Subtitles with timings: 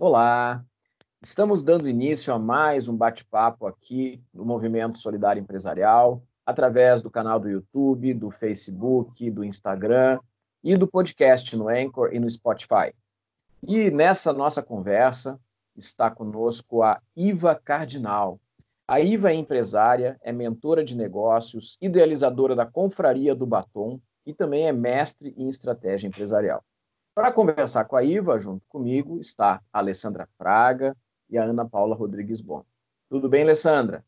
[0.00, 0.64] Olá!
[1.20, 7.40] Estamos dando início a mais um bate-papo aqui no Movimento Solidário Empresarial, através do canal
[7.40, 10.20] do YouTube, do Facebook, do Instagram
[10.62, 12.94] e do podcast no Anchor e no Spotify.
[13.66, 15.36] E nessa nossa conversa
[15.76, 18.38] está conosco a Iva Cardinal.
[18.86, 24.68] A Iva é empresária, é mentora de negócios, idealizadora da Confraria do Batom e também
[24.68, 26.62] é mestre em estratégia empresarial.
[27.18, 30.96] Para conversar com a Iva, junto comigo, está a Alessandra Fraga
[31.28, 32.62] e a Ana Paula Rodrigues Bom.
[33.10, 34.04] Tudo bem, Alessandra?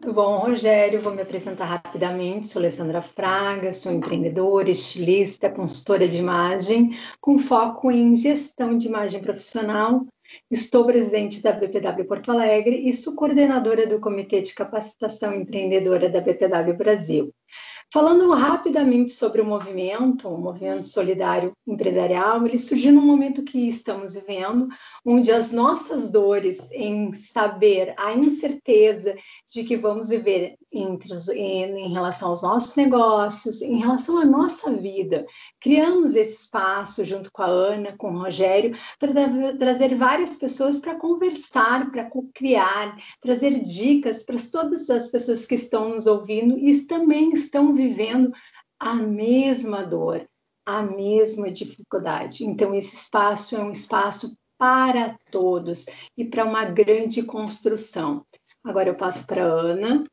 [0.00, 0.98] Tudo bom, Rogério.
[1.02, 2.48] Vou me apresentar rapidamente.
[2.48, 9.20] Sou Alessandra Fraga, sou empreendedora, estilista, consultora de imagem, com foco em gestão de imagem
[9.20, 10.06] profissional.
[10.50, 16.22] Estou presidente da BPW Porto Alegre e sou coordenadora do Comitê de Capacitação Empreendedora da
[16.22, 17.30] BPW Brasil.
[17.92, 24.14] Falando rapidamente sobre o movimento, o movimento solidário empresarial, ele surgiu num momento que estamos
[24.14, 24.68] vivendo,
[25.06, 29.14] onde as nossas dores em saber a incerteza
[29.52, 34.24] de que vamos viver entre os, em, em relação aos nossos negócios, em relação à
[34.24, 35.24] nossa vida,
[35.60, 39.12] criamos esse espaço junto com a Ana, com o Rogério, para
[39.56, 45.90] trazer várias pessoas para conversar, para criar, trazer dicas para todas as pessoas que estão
[45.90, 48.32] nos ouvindo e também estão vivendo
[48.78, 50.28] a mesma dor,
[50.66, 52.44] a mesma dificuldade.
[52.44, 58.24] Então, esse espaço é um espaço para todos e para uma grande construção.
[58.62, 60.04] Agora eu passo para Ana.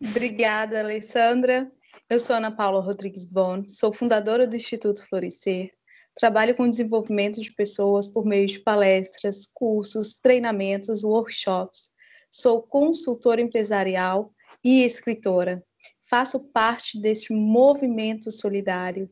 [0.00, 1.70] Obrigada, Alessandra.
[2.08, 5.72] Eu sou Ana Paula Rodrigues Bon, sou fundadora do Instituto Florescer.
[6.14, 11.90] Trabalho com desenvolvimento de pessoas por meio de palestras, cursos, treinamentos, workshops.
[12.30, 15.65] Sou consultora empresarial e escritora
[16.08, 19.10] faço parte deste movimento solidário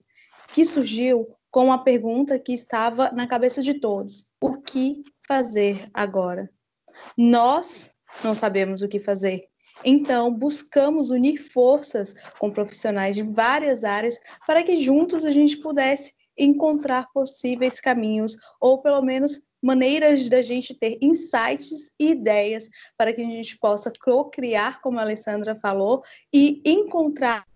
[0.53, 6.51] que surgiu com uma pergunta que estava na cabeça de todos: o que fazer agora?
[7.17, 7.91] Nós
[8.23, 9.43] não sabemos o que fazer.
[9.85, 16.13] Então, buscamos unir forças com profissionais de várias áreas para que juntos a gente pudesse
[16.39, 23.23] encontrar possíveis caminhos ou pelo menos maneiras da gente ter insights e ideias para que
[23.23, 27.47] a gente possa co-criar, como a Alessandra falou, e encontrar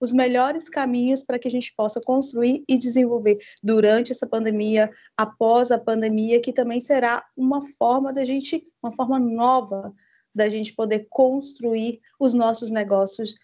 [0.00, 5.72] os melhores caminhos para que a gente possa construir e desenvolver durante essa pandemia, após
[5.72, 9.92] a pandemia, que também será uma forma da gente, uma forma nova
[10.32, 13.34] da gente poder construir os nossos negócios,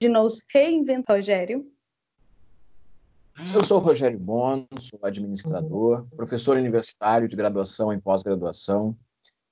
[0.00, 1.73] de nos reinventar, Rogério.
[3.52, 8.96] Eu sou Rogério Bono, sou administrador, professor universitário de graduação e pós-graduação.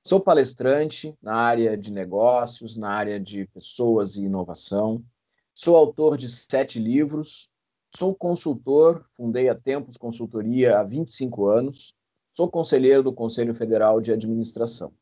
[0.07, 5.05] Sou palestrante na área de negócios, na área de pessoas e inovação.
[5.53, 7.51] Sou autor de sete livros.
[7.95, 11.93] Sou consultor, fundei a Tempos Consultoria há 25 anos.
[12.33, 14.93] Sou conselheiro do Conselho Federal de Administração.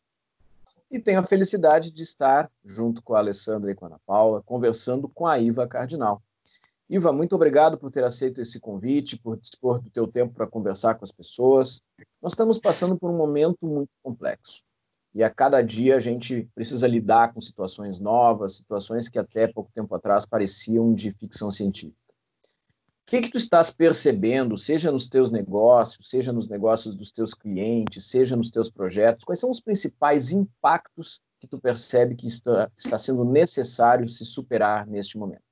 [0.91, 4.43] E tenho a felicidade de estar, junto com a Alessandra e com a Ana Paula,
[4.43, 6.23] conversando com a Iva Cardinal
[6.93, 10.97] Iva, muito obrigado por ter aceito esse convite, por dispor do teu tempo para conversar
[10.97, 11.81] com as pessoas.
[12.21, 14.65] Nós estamos passando por um momento muito complexo.
[15.15, 19.71] E a cada dia a gente precisa lidar com situações novas, situações que até pouco
[19.73, 21.97] tempo atrás pareciam de ficção científica.
[23.07, 27.35] O que, que tu estás percebendo, seja nos teus negócios, seja nos negócios dos teus
[27.35, 29.25] clientes, seja nos teus projetos?
[29.25, 34.89] Quais são os principais impactos que tu percebe que está, está sendo necessário se superar
[34.89, 35.50] neste momento?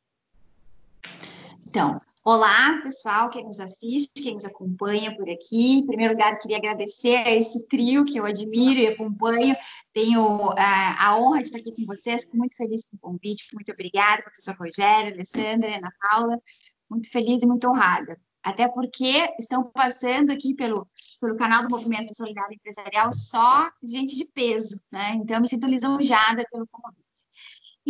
[1.79, 5.79] Então, olá, pessoal, quem nos assiste, quem nos acompanha por aqui.
[5.79, 9.55] Em primeiro lugar, queria agradecer a esse trio que eu admiro e acompanho.
[9.93, 13.47] Tenho a, a honra de estar aqui com vocês, fico muito feliz com o convite.
[13.55, 16.41] Muito obrigada, professor Rogério, Alessandra, Ana Paula.
[16.91, 18.21] Muito feliz e muito honrada.
[18.43, 20.89] Até porque estão passando aqui pelo,
[21.21, 25.13] pelo canal do Movimento Solidário Empresarial só gente de peso, né?
[25.15, 27.08] Então, me sinto lisonjeada pelo convite.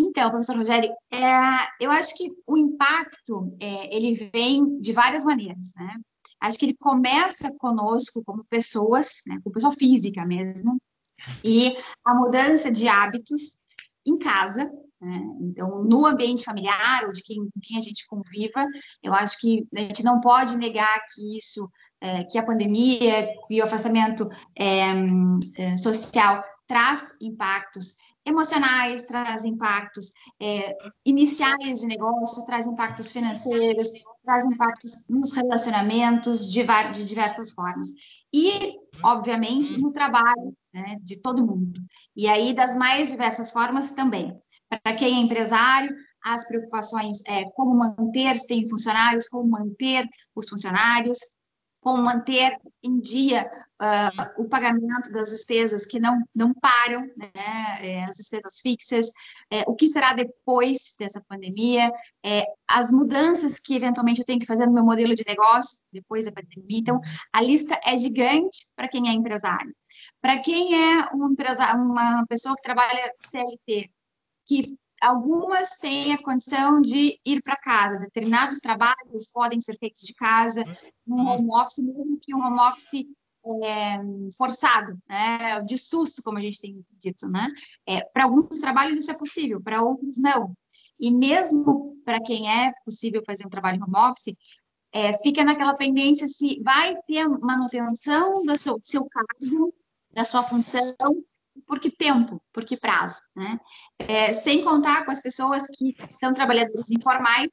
[0.00, 5.72] Então, professor Rogério, é, eu acho que o impacto é, ele vem de várias maneiras,
[5.74, 5.96] né?
[6.40, 10.80] Acho que ele começa conosco como pessoas, né, como pessoa física mesmo,
[11.42, 13.56] e a mudança de hábitos
[14.06, 15.20] em casa, né?
[15.40, 18.64] então no ambiente familiar ou de quem, com quem a gente conviva,
[19.02, 21.68] eu acho que a gente não pode negar que isso,
[22.00, 24.78] é, que a pandemia e o afastamento é,
[25.56, 27.96] é social traz impactos
[28.28, 33.90] emocionais, traz impactos é, iniciais de negócio, traz impactos financeiros,
[34.24, 37.88] traz impactos nos relacionamentos de, de diversas formas.
[38.32, 41.80] E, obviamente, no trabalho né, de todo mundo.
[42.14, 44.38] E aí, das mais diversas formas também.
[44.68, 50.48] Para quem é empresário, as preocupações é como manter, se tem funcionários, como manter os
[50.48, 51.18] funcionários,
[51.80, 57.30] como manter em dia uh, o pagamento das despesas que não, não param, né,
[57.80, 59.10] é, as despesas fixas,
[59.50, 61.90] é, o que será depois dessa pandemia,
[62.24, 66.24] é, as mudanças que eventualmente eu tenho que fazer no meu modelo de negócio depois
[66.24, 66.78] da pandemia.
[66.78, 67.00] Então,
[67.32, 69.74] a lista é gigante para quem é empresário.
[70.20, 73.90] Para quem é um empresário, uma pessoa que trabalha CLT,
[74.46, 77.98] que algumas têm a condição de ir para casa.
[77.98, 80.64] Determinados trabalhos podem ser feitos de casa,
[81.06, 83.06] no home office, mesmo que um home office
[83.64, 83.98] é,
[84.36, 87.48] forçado, né, de susto, como a gente tem dito, né?
[87.86, 90.54] É, para alguns trabalhos isso é possível, para outros não.
[90.98, 94.34] E mesmo para quem é possível fazer um trabalho home office,
[94.92, 99.74] é, fica naquela pendência se vai ter manutenção do seu, do seu cargo,
[100.10, 100.96] da sua função,
[101.66, 103.58] por que tempo, por que prazo, né?
[103.98, 107.50] É, sem contar com as pessoas que são trabalhadores informais,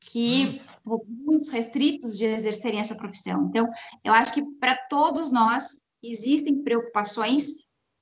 [0.00, 3.46] que muito restritos de exercerem essa profissão.
[3.48, 3.68] Então,
[4.02, 7.48] eu acho que para todos nós existem preocupações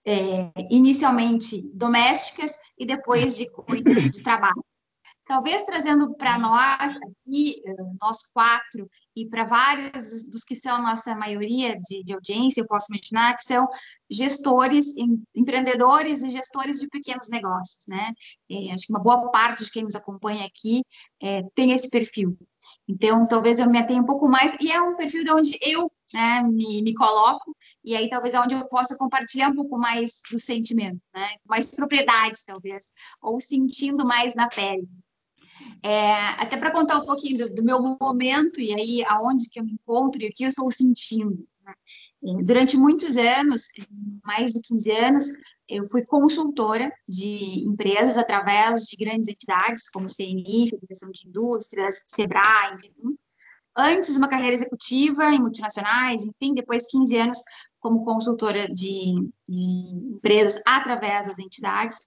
[0.06, 3.46] é, inicialmente domésticas e depois de,
[4.10, 4.64] de trabalho.
[5.26, 11.14] Talvez trazendo para nós aqui, eh, nós quatro, e para vários dos que são nossa
[11.14, 13.66] maioria de, de audiência, eu posso imaginar que são
[14.10, 18.12] gestores, em, empreendedores e gestores de pequenos negócios, né?
[18.50, 20.84] É, acho que uma boa parte de quem nos acompanha aqui
[21.22, 22.36] é, tem esse perfil.
[22.86, 25.90] Então, talvez eu me atenha um pouco mais, e é um perfil de onde eu
[26.12, 30.20] né, me, me coloco, e aí talvez é onde eu possa compartilhar um pouco mais
[30.30, 31.28] do sentimento, né?
[31.48, 32.92] Mais propriedade, talvez,
[33.22, 34.86] ou sentindo mais na pele.
[35.82, 39.64] É, até para contar um pouquinho do, do, meu momento e aí aonde que eu
[39.64, 41.46] me encontro e o que eu estou sentindo.
[41.64, 41.74] Né?
[42.24, 43.62] É, durante muitos anos,
[44.24, 45.26] mais de 15 anos,
[45.68, 52.74] eu fui consultora de empresas através de grandes entidades como CNI, Federação de Indústrias, Sebrae,
[52.76, 53.16] enfim.
[53.78, 57.38] Antes, uma carreira executiva em multinacionais, enfim, depois 15 anos
[57.78, 59.12] como consultora de,
[59.46, 61.98] de empresas através das entidades.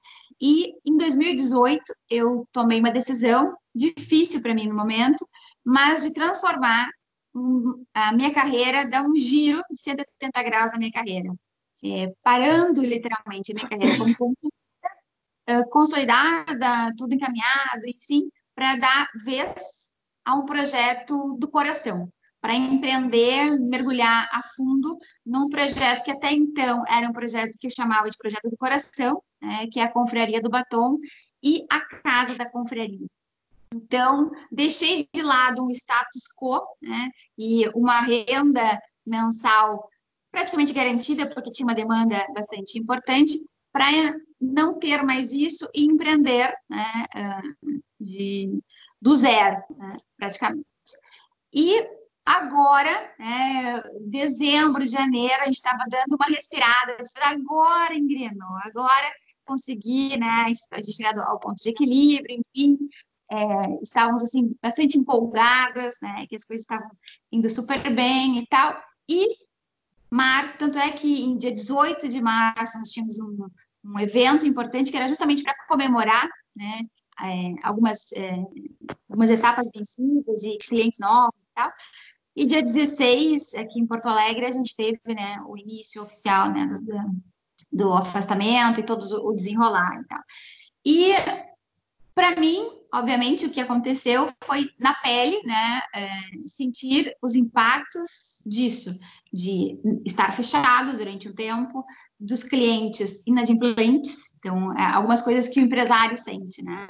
[0.42, 5.28] E em 2018 eu tomei uma decisão difícil para mim no momento,
[5.64, 6.90] mas de transformar
[7.94, 11.34] a minha carreira, dar um giro de 180 graus na minha carreira,
[11.84, 14.36] é, parando literalmente a minha carreira como
[15.70, 19.90] consolidada, tudo encaminhado, enfim, para dar vez
[20.26, 26.84] a um projeto do coração, para empreender, mergulhar a fundo num projeto que até então
[26.88, 30.42] era um projeto que eu chamava de projeto do coração, né, que é a Confraria
[30.42, 30.98] do Batom
[31.44, 33.06] e a Casa da Confraria.
[33.74, 39.88] Então, deixei de lado um status quo né, e uma renda mensal
[40.32, 43.40] praticamente garantida, porque tinha uma demanda bastante importante,
[43.72, 43.86] para
[44.42, 47.42] não ter mais isso e empreender né, ah,
[48.00, 48.60] de,
[49.02, 50.66] do zero, né, praticamente.
[51.54, 51.99] E
[52.30, 59.12] Agora, é, dezembro, janeiro, a gente estava dando uma respirada, agora engrenou, agora
[59.44, 62.78] consegui, né, a gente chegado ao ponto de equilíbrio, enfim,
[63.32, 66.92] é, estávamos, assim, bastante empolgadas, né, que as coisas estavam
[67.32, 68.80] indo super bem e tal,
[69.10, 69.26] e
[70.12, 73.48] março, tanto é que em dia 18 de março nós tínhamos um,
[73.84, 76.82] um evento importante que era justamente para comemorar, né,
[77.24, 78.36] é, algumas, é,
[79.10, 81.72] algumas etapas vencidas e clientes novos e tal,
[82.36, 86.68] e dia 16, aqui em Porto Alegre, a gente teve né, o início oficial né,
[86.82, 87.22] do,
[87.72, 90.20] do afastamento e todo o desenrolar e tal.
[90.86, 91.14] E,
[92.16, 96.10] para mim, obviamente, o que aconteceu foi na pele, né, é,
[96.46, 98.98] sentir os impactos disso,
[99.32, 101.84] de estar fechado durante um tempo,
[102.20, 106.88] dos clientes inadimplentes, então, é, algumas coisas que o empresário sente, né,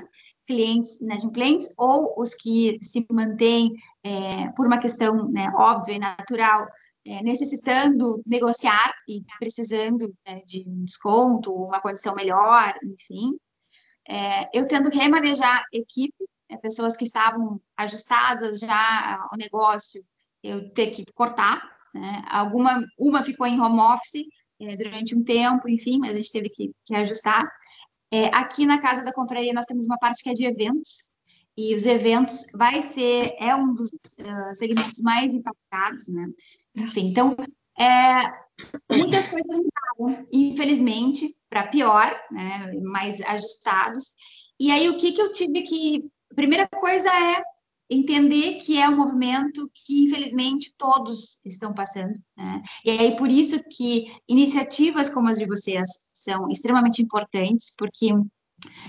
[0.48, 3.74] clientes inadimplentes ou os que se mantêm
[4.10, 6.68] é, por uma questão né, óbvia e natural,
[7.06, 13.38] é, necessitando negociar e precisando né, de um desconto, uma condição melhor, enfim.
[14.08, 20.04] É, eu tendo que remanejar equipe, né, pessoas que estavam ajustadas já ao negócio,
[20.42, 21.62] eu ter que cortar,
[21.94, 24.26] né, alguma, uma ficou em home office
[24.60, 27.48] é, durante um tempo, enfim, mas a gente teve que, que ajustar.
[28.12, 31.10] É, aqui na Casa da Confraria nós temos uma parte que é de eventos,
[31.60, 36.26] e os eventos vai ser, é um dos uh, segmentos mais impactados, né?
[36.74, 37.36] Enfim, então,
[37.78, 38.24] é,
[38.90, 42.72] muitas coisas mudaram, infelizmente, para pior, né?
[42.82, 44.14] Mais ajustados.
[44.58, 46.06] E aí, o que, que eu tive que...
[46.34, 47.44] Primeira coisa é
[47.90, 52.14] entender que é um movimento que, infelizmente, todos estão passando.
[52.38, 52.62] Né?
[52.86, 58.14] E aí, por isso que iniciativas como as de vocês são extremamente importantes, porque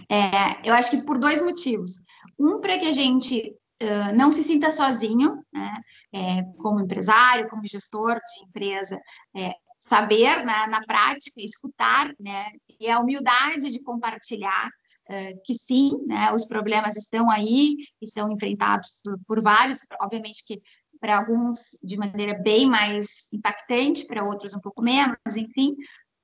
[0.09, 2.01] é, eu acho que por dois motivos.
[2.39, 5.73] Um, para que a gente uh, não se sinta sozinho, né?
[6.13, 9.01] É, como empresário, como gestor de empresa,
[9.37, 12.51] é, saber né, na prática, escutar, né?
[12.79, 14.69] E a humildade de compartilhar
[15.09, 16.33] uh, que sim, né?
[16.33, 20.61] Os problemas estão aí e são enfrentados por, por vários, obviamente que
[21.01, 25.75] para alguns de maneira bem mais impactante, para outros um pouco menos, enfim,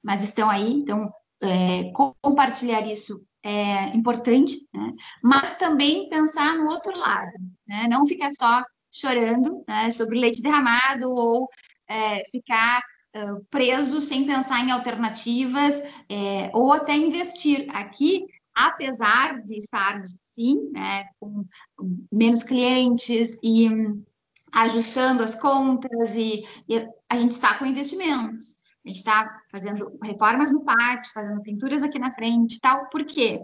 [0.04, 0.74] mas estão aí.
[0.74, 1.10] Então,
[1.42, 4.92] é, compartilhar isso é importante, né?
[5.22, 7.30] mas também pensar no outro lado,
[7.66, 7.86] né?
[7.88, 8.60] não ficar só
[8.90, 11.48] chorando né, sobre leite derramado ou
[11.88, 12.82] é, ficar
[13.14, 17.68] uh, preso sem pensar em alternativas é, ou até investir.
[17.70, 21.44] Aqui, apesar de estarmos, sim, né, com
[22.10, 24.02] menos clientes e um,
[24.52, 28.55] ajustando as contas e, e a gente está com investimentos.
[28.86, 32.88] A gente está fazendo reformas no pátio, fazendo pinturas aqui na frente tal.
[32.88, 33.40] Por quê?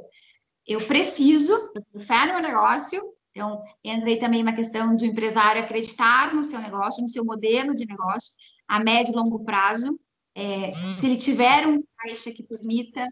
[0.65, 1.53] Eu preciso,
[1.93, 6.33] eu fé no meu negócio, então entra aí também uma questão de um empresário acreditar
[6.33, 8.35] no seu negócio, no seu modelo de negócio,
[8.69, 9.99] a médio e longo prazo.
[10.33, 13.05] É, se ele tiver um caixa que permita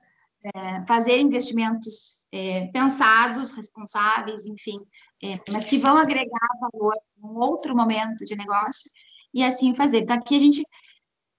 [0.54, 4.76] é, fazer investimentos é, pensados, responsáveis, enfim,
[5.20, 8.88] é, mas que vão agregar valor em um outro momento de negócio,
[9.34, 9.98] e assim fazer.
[9.98, 10.62] Então, aqui a gente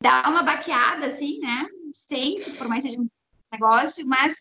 [0.02, 1.66] dá uma baqueada, assim, né?
[1.94, 3.08] Sente, por mais seja um
[3.52, 4.34] negócio, mas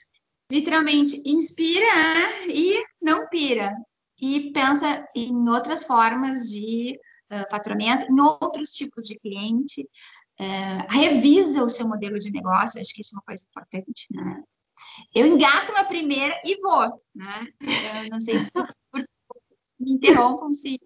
[0.51, 2.47] literalmente inspira né?
[2.49, 3.73] e não pira.
[4.21, 6.99] E pensa em outras formas de
[7.33, 9.83] uh, faturamento, em outros tipos de cliente,
[10.41, 14.43] uh, revisa o seu modelo de negócio, acho que isso é uma coisa importante, né?
[15.15, 17.47] Eu engato uma primeira e vou, né?
[18.05, 18.67] Eu não sei por,
[19.79, 20.81] me interrompam se.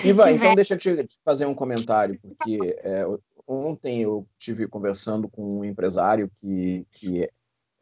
[0.00, 0.36] se Iva, tiver...
[0.36, 3.04] então deixa eu te fazer um comentário, porque é,
[3.52, 7.30] ontem eu tive conversando com um empresário que, que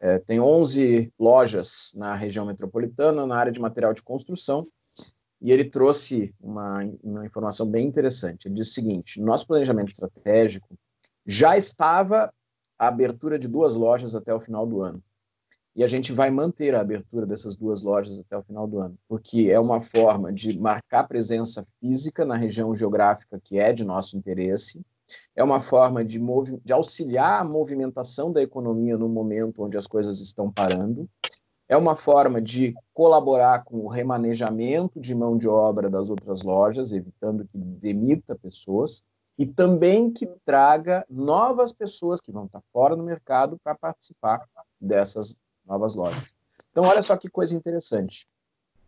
[0.01, 4.67] é, tem 11 lojas na região metropolitana na área de material de construção
[5.41, 8.47] e ele trouxe uma, uma informação bem interessante.
[8.47, 10.69] Ele disse o seguinte: nosso planejamento estratégico
[11.25, 12.33] já estava
[12.79, 15.03] a abertura de duas lojas até o final do ano.
[15.75, 18.99] E a gente vai manter a abertura dessas duas lojas até o final do ano,
[19.09, 24.17] porque é uma forma de marcar presença física na região geográfica que é de nosso
[24.17, 24.85] interesse
[25.35, 26.21] é uma forma de,
[26.65, 31.09] de auxiliar a movimentação da economia no momento onde as coisas estão parando,
[31.69, 36.93] é uma forma de colaborar com o remanejamento de mão de obra das outras lojas,
[36.93, 39.05] evitando que demita pessoas,
[39.39, 44.45] e também que traga novas pessoas que vão estar fora do mercado para participar
[44.81, 46.35] dessas novas lojas.
[46.71, 48.27] Então, olha só que coisa interessante.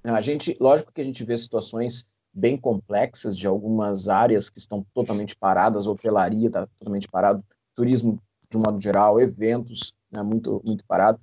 [0.03, 4.85] A gente, lógico que a gente vê situações bem complexas de algumas áreas que estão
[4.95, 8.19] totalmente paradas, hotelaria está totalmente parado, turismo
[8.51, 11.21] de um modo geral, eventos né, muito muito parado.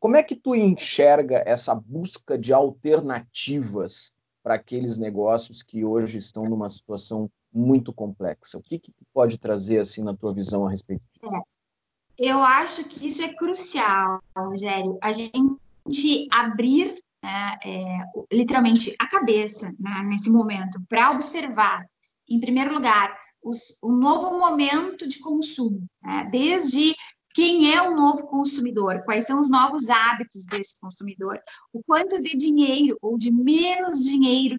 [0.00, 6.44] Como é que tu enxerga essa busca de alternativas para aqueles negócios que hoje estão
[6.44, 8.58] numa situação muito complexa?
[8.58, 11.02] O que, que tu pode trazer assim na tua visão a respeito?
[11.24, 14.98] É, eu acho que isso é crucial, Rogério.
[15.02, 17.98] A gente abrir né, é,
[18.32, 21.84] literalmente a cabeça né, nesse momento para observar,
[22.28, 26.94] em primeiro lugar, os, o novo momento de consumo, né, desde
[27.34, 31.40] quem é o novo consumidor, quais são os novos hábitos desse consumidor,
[31.72, 34.56] o quanto de dinheiro ou de menos dinheiro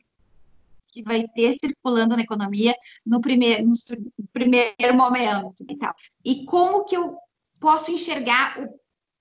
[0.88, 2.74] que vai ter circulando na economia
[3.06, 3.74] no primeiro, no
[4.32, 5.94] primeiro momento e tal.
[6.26, 7.18] E como que eu
[7.60, 8.80] posso enxergar o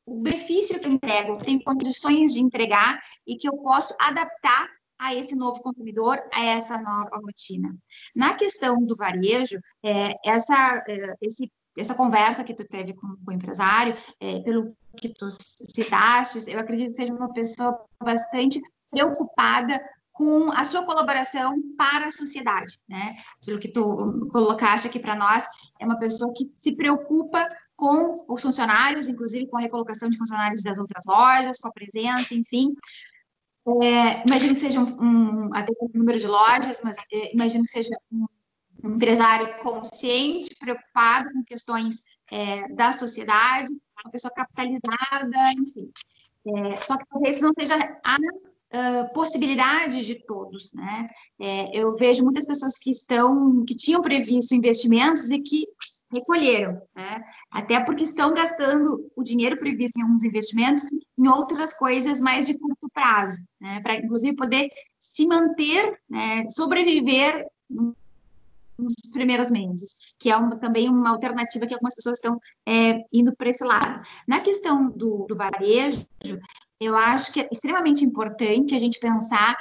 [0.09, 4.69] o benefício que eu entrego, eu tenho condições de entregar e que eu posso adaptar
[4.99, 7.77] a esse novo consumidor, a essa nova rotina.
[8.17, 13.31] Na questão do varejo, é, essa, é, esse, essa conversa que tu teve com, com
[13.31, 18.61] o empresário, é, pelo que tu citaste, eu acredito que seja uma pessoa bastante
[18.91, 19.81] preocupada
[20.19, 23.15] com a sua colaboração para a sociedade, né?
[23.41, 25.45] Aquilo que tu colocaste aqui para nós,
[25.79, 27.49] é uma pessoa que se preocupa
[27.79, 32.35] com os funcionários, inclusive com a recolocação de funcionários das outras lojas, com a presença,
[32.35, 32.75] enfim.
[33.83, 37.71] É, imagino que seja um, um, até um número de lojas, mas é, imagino que
[37.71, 38.27] seja um,
[38.85, 43.73] empresário consciente, preocupado com questões é, da sociedade,
[44.05, 45.89] uma pessoa capitalizada, enfim.
[46.47, 48.17] É, só que talvez não seja a
[48.75, 51.07] uh, de todos, né?
[51.39, 55.65] É, eu vejo muitas pessoas que estão, que tinham previsto investimentos e que
[56.11, 57.23] recolheram, né?
[57.51, 60.85] até porque estão gastando o dinheiro previsto em alguns investimentos
[61.19, 63.81] em outras coisas mais de curto prazo, né?
[63.81, 66.49] para inclusive poder se manter, né?
[66.51, 67.47] sobreviver
[68.79, 73.35] nos primeiros meses, que é uma, também uma alternativa que algumas pessoas estão é, indo
[73.37, 74.01] para esse lado.
[74.27, 76.07] Na questão do, do varejo,
[76.81, 79.57] eu acho que é extremamente importante a gente pensar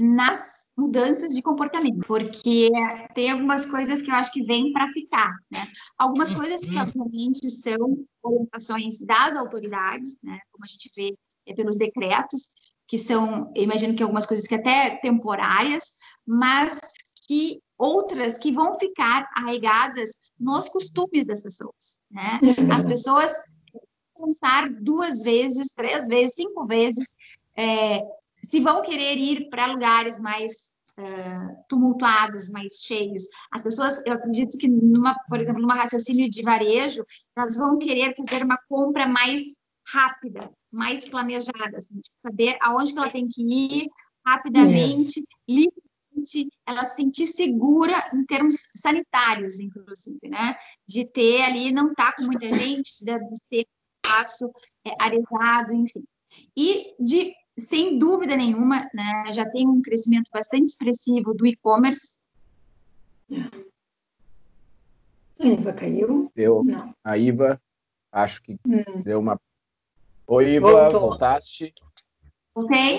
[0.00, 2.70] nas mudanças de comportamento, porque
[3.14, 5.66] tem algumas coisas que eu acho que vêm para ficar, né?
[5.98, 10.38] Algumas coisas que, obviamente, são orientações das autoridades, né?
[10.50, 11.14] Como a gente vê
[11.46, 12.48] é pelos decretos,
[12.86, 15.94] que são, eu imagino que algumas coisas que até temporárias,
[16.26, 16.80] mas
[17.26, 22.40] que outras que vão ficar arraigadas nos costumes das pessoas, né?
[22.72, 23.32] As pessoas
[24.14, 27.16] pensar duas vezes, três vezes, cinco vezes
[27.56, 28.02] é,
[28.44, 33.24] se vão querer ir para lugares mais uh, tumultuados, mais cheios.
[33.52, 37.04] As pessoas, eu acredito que, numa, por exemplo, numa raciocínio de varejo,
[37.36, 39.42] elas vão querer fazer uma compra mais
[39.92, 43.88] rápida, mais planejada, assim, saber aonde que ela tem que ir
[44.24, 50.56] rapidamente, livremente, ela se sentir segura em termos sanitários, inclusive, né?
[50.86, 53.66] De ter ali, não estar tá com muita gente, deve ser
[54.04, 54.50] espaço
[54.86, 56.04] é, arejado, enfim.
[56.56, 62.16] E de sem dúvida nenhuma, né, já tem um crescimento bastante expressivo do e-commerce.
[65.38, 66.30] A Iva caiu?
[66.34, 66.62] Deu.
[66.64, 66.94] Não.
[67.02, 67.60] A Iva,
[68.10, 69.02] acho que hum.
[69.02, 69.40] deu uma.
[70.26, 71.00] Oi, Iva, Voltou.
[71.00, 71.74] voltaste?
[72.54, 72.98] Voltei.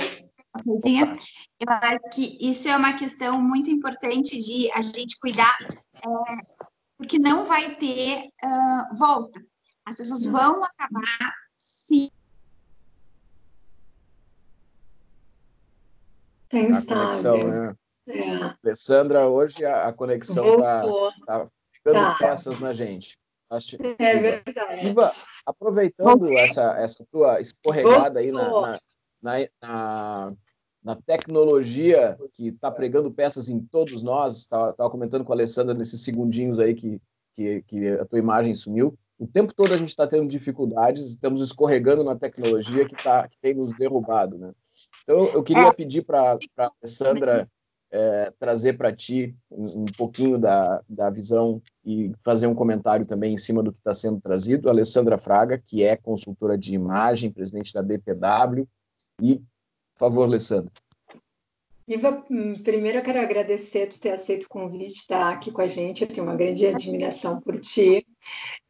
[1.60, 5.58] Eu acho que isso é uma questão muito importante de a gente cuidar,
[5.96, 6.62] é,
[6.96, 9.44] porque não vai ter uh, volta.
[9.84, 12.12] As pessoas vão acabar se
[16.54, 17.76] Tem a conexão, né?
[18.08, 18.56] É.
[18.64, 20.78] Alessandra, hoje a, a conexão está
[21.26, 22.16] tá ficando tá.
[22.20, 23.18] peças na gente.
[23.98, 24.88] É verdade.
[24.88, 25.12] Iva,
[25.46, 28.78] aproveitando essa, essa tua escorregada aí na,
[29.22, 30.34] na, na,
[30.84, 36.02] na, tecnologia que está pregando peças em todos nós, estava comentando com a Alessandra nesses
[36.02, 37.02] segundinhos aí que,
[37.34, 38.96] que, que a tua imagem sumiu.
[39.18, 43.38] O tempo todo a gente está tendo dificuldades, estamos escorregando na tecnologia que, tá, que
[43.40, 44.52] tem nos derrubado, né?
[45.04, 45.74] Então, eu queria é.
[45.74, 47.50] pedir para a Alessandra
[47.92, 53.34] é, trazer para ti um, um, pouquinho da, da visão e fazer um comentário também
[53.34, 54.68] em cima do que está sendo trazido.
[54.68, 58.68] A Alessandra Fraga, que é consultora de imagem, presidente da BPW.
[59.22, 59.38] E,
[59.94, 60.72] por favor, Alessandra.
[61.88, 65.68] Iva, hum, primeiro eu quero agradecer tu ter aceito o convite, estar aqui com a
[65.68, 66.02] gente.
[66.02, 68.06] Eu tenho uma grande admiração por ti.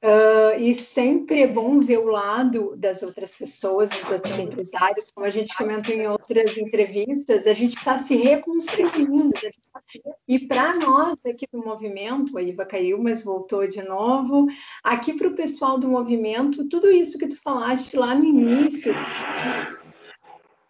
[0.04, 5.12] Uh, e sempre é bom ver o lado das outras pessoas, dos outros empresários.
[5.14, 9.32] Como a gente comentou em outras entrevistas, a gente está se reconstruindo.
[10.28, 14.48] E para nós aqui do movimento, a Iva caiu, mas voltou de novo.
[14.84, 18.94] Aqui para o pessoal do movimento, tudo isso que tu falaste lá no início,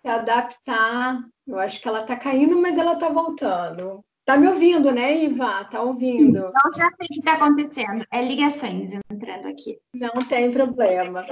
[0.02, 1.24] se adaptar.
[1.48, 4.04] Eu acho que ela está caindo, mas ela está voltando.
[4.22, 5.62] Está me ouvindo, né, Iva?
[5.62, 6.40] Está ouvindo?
[6.40, 8.06] Não já sei o que está acontecendo.
[8.10, 9.78] É ligações entrando aqui.
[9.94, 11.26] Não tem problema.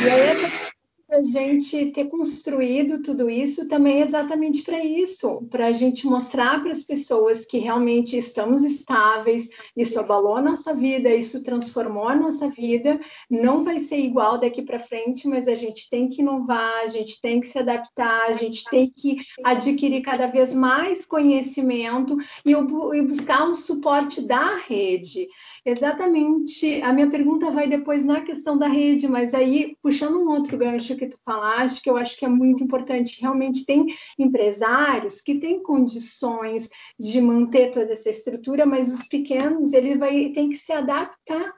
[0.00, 0.71] E aí, essa
[1.12, 6.72] a gente ter construído tudo isso também exatamente para isso, para a gente mostrar para
[6.72, 12.48] as pessoas que realmente estamos estáveis, isso abalou a nossa vida, isso transformou a nossa
[12.48, 12.98] vida,
[13.30, 17.20] não vai ser igual daqui para frente, mas a gente tem que inovar, a gente
[17.20, 22.54] tem que se adaptar, a gente tem que adquirir cada vez mais conhecimento e,
[23.02, 25.28] buscar um suporte da rede.
[25.64, 26.82] Exatamente.
[26.82, 30.96] A minha pergunta vai depois na questão da rede, mas aí, puxando um outro gancho
[30.96, 33.86] que tu falaste, que eu acho que é muito importante, realmente tem
[34.18, 39.98] empresários que têm condições de manter toda essa estrutura, mas os pequenos, eles
[40.34, 41.52] têm que se adaptar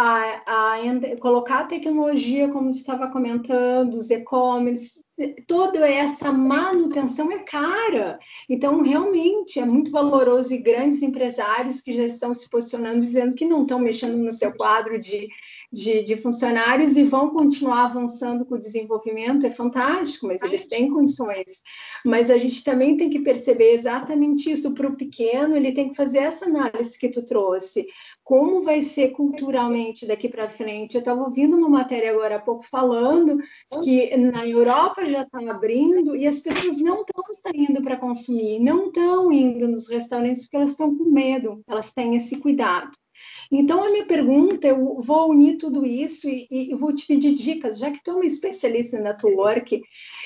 [0.00, 5.04] a, a, colocar a tecnologia, como você estava comentando, os e-commerce,
[5.48, 8.16] toda essa manutenção é cara.
[8.48, 13.44] Então, realmente, é muito valoroso e grandes empresários que já estão se posicionando, dizendo que
[13.44, 15.28] não estão mexendo no seu quadro de,
[15.70, 19.46] de, de funcionários e vão continuar avançando com o desenvolvimento.
[19.46, 21.62] É fantástico, mas eles têm condições.
[22.04, 24.72] Mas a gente também tem que perceber exatamente isso.
[24.74, 27.86] Para o pequeno, ele tem que fazer essa análise que tu trouxe.
[28.24, 30.94] Como vai ser culturalmente daqui para frente?
[30.94, 33.38] Eu estava ouvindo uma matéria agora há pouco falando
[33.82, 38.88] que na Europa já está abrindo e as pessoas não estão saindo para consumir, não
[38.88, 42.90] estão indo nos restaurantes porque elas estão com medo, elas têm esse cuidado.
[43.50, 47.78] Então, a minha pergunta, eu vou unir tudo isso e, e vou te pedir dicas,
[47.78, 49.82] já que tu é uma especialista em network,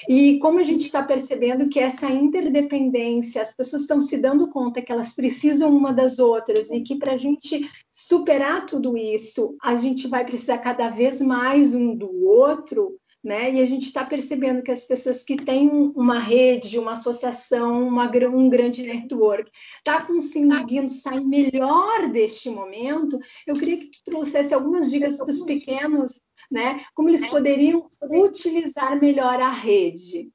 [0.09, 4.83] e como a gente está percebendo que essa interdependência, as pessoas estão se dando conta
[4.83, 9.77] que elas precisam uma das outras e que para a gente superar tudo isso, a
[9.77, 13.53] gente vai precisar cada vez mais um do outro, né?
[13.53, 18.11] E a gente está percebendo que as pessoas que têm uma rede, uma associação, uma,
[18.29, 23.19] um grande network, está conseguindo sair melhor deste momento.
[23.47, 26.85] Eu queria que tu trouxesse algumas dicas para os pequenos, né?
[26.95, 30.31] Como eles poderiam utilizar melhor a rede.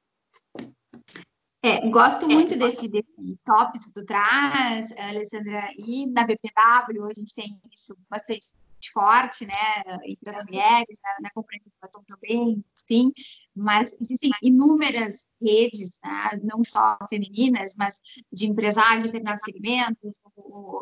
[1.62, 7.12] É, gosto é, muito desse, desse tópico que tu traz, Alessandra, e na BPW a
[7.12, 8.46] gente tem isso bastante
[8.92, 13.12] forte, né, entre as mulheres, na, na compreensão também, sim,
[13.54, 18.00] mas existem inúmeras redes, né, não só femininas, mas
[18.32, 20.16] de empresários de determinados segmentos,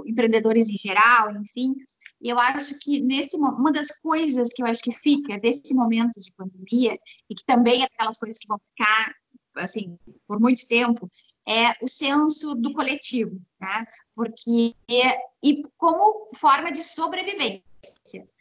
[0.07, 1.75] empreendedores em geral, enfim,
[2.21, 6.19] e eu acho que nesse uma das coisas que eu acho que fica desse momento
[6.19, 6.95] de pandemia
[7.29, 9.15] e que também é aquelas coisas que vão ficar
[9.57, 11.11] assim por muito tempo
[11.47, 13.87] é o senso do coletivo, né?
[14.15, 14.75] Porque
[15.43, 17.63] e como forma de sobrevivência.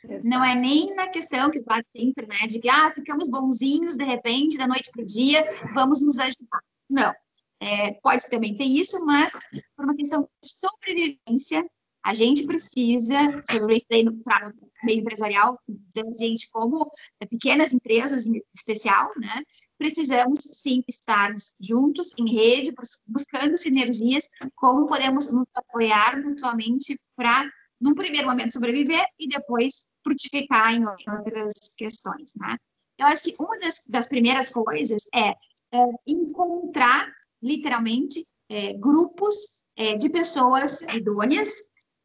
[0.03, 0.27] Exato.
[0.27, 4.03] Não é nem na questão que faz sempre, né, de que ah, ficamos bonzinhos de
[4.03, 6.61] repente da noite para o dia, vamos nos ajudar.
[6.89, 7.13] Não.
[7.59, 9.31] É, pode também ter isso, mas
[9.75, 11.65] por uma questão de sobrevivência
[12.05, 13.15] a gente precisa,
[13.49, 14.15] sobre isso daí no
[14.83, 16.87] meio empresarial, da gente como
[17.31, 19.41] pequenas empresas em especial, né?
[19.75, 22.71] Precisamos sim estarmos juntos em rede,
[23.07, 27.49] buscando sinergias, como podemos nos apoiar mutuamente para,
[27.79, 32.57] num primeiro momento, sobreviver e depois frutificar em outras questões, né?
[32.97, 37.11] Eu acho que uma das, das primeiras coisas é, é encontrar,
[37.41, 39.35] literalmente, é, grupos
[39.75, 41.49] é, de pessoas idôneas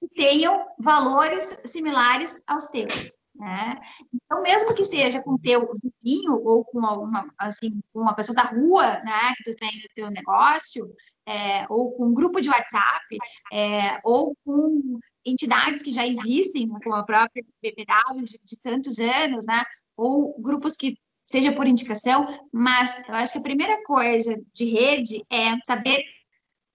[0.01, 3.13] que tenham valores similares aos teus.
[3.41, 3.81] Né?
[4.13, 8.99] Então, mesmo que seja com teu vizinho ou com uma, assim, uma pessoa da rua,
[9.03, 10.95] né, que tu tem no teu negócio,
[11.27, 13.17] é, ou com um grupo de WhatsApp,
[13.51, 18.99] é, ou com entidades que já existem, né, como a própria BPW de, de tantos
[18.99, 19.63] anos, né,
[19.97, 25.25] ou grupos que seja por indicação, mas eu acho que a primeira coisa de rede
[25.33, 26.05] é saber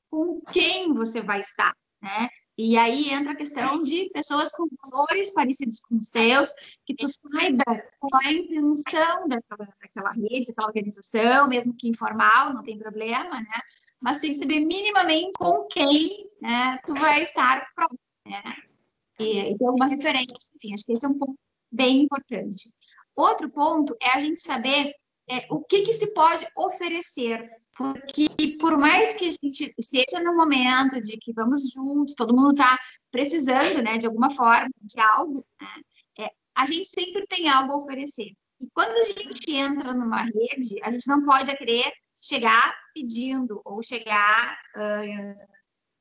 [0.10, 2.28] com quem você vai estar, né?
[2.58, 6.54] E aí entra a questão de pessoas com valores parecidos com os teus,
[6.86, 7.63] que tu saiba
[8.00, 13.41] qual é a intenção daquela, daquela rede, daquela organização, mesmo que informal, não tem problema,
[13.41, 13.60] né?
[14.00, 18.41] Mas tem que saber minimamente com quem né, tu vai estar próximo, né?
[19.20, 21.38] E, e ter uma referência, enfim, acho que esse é um ponto
[21.72, 22.70] bem importante.
[23.15, 24.94] Outro ponto é a gente saber
[25.30, 28.28] é, o que, que se pode oferecer porque
[28.60, 32.78] por mais que a gente esteja no momento de que vamos juntos, todo mundo está
[33.12, 37.78] precisando, né, de alguma forma, de algo, né, é, a gente sempre tem algo a
[37.78, 38.32] oferecer.
[38.60, 43.84] E quando a gente entra numa rede, a gente não pode querer chegar pedindo ou
[43.84, 45.55] chegar uh,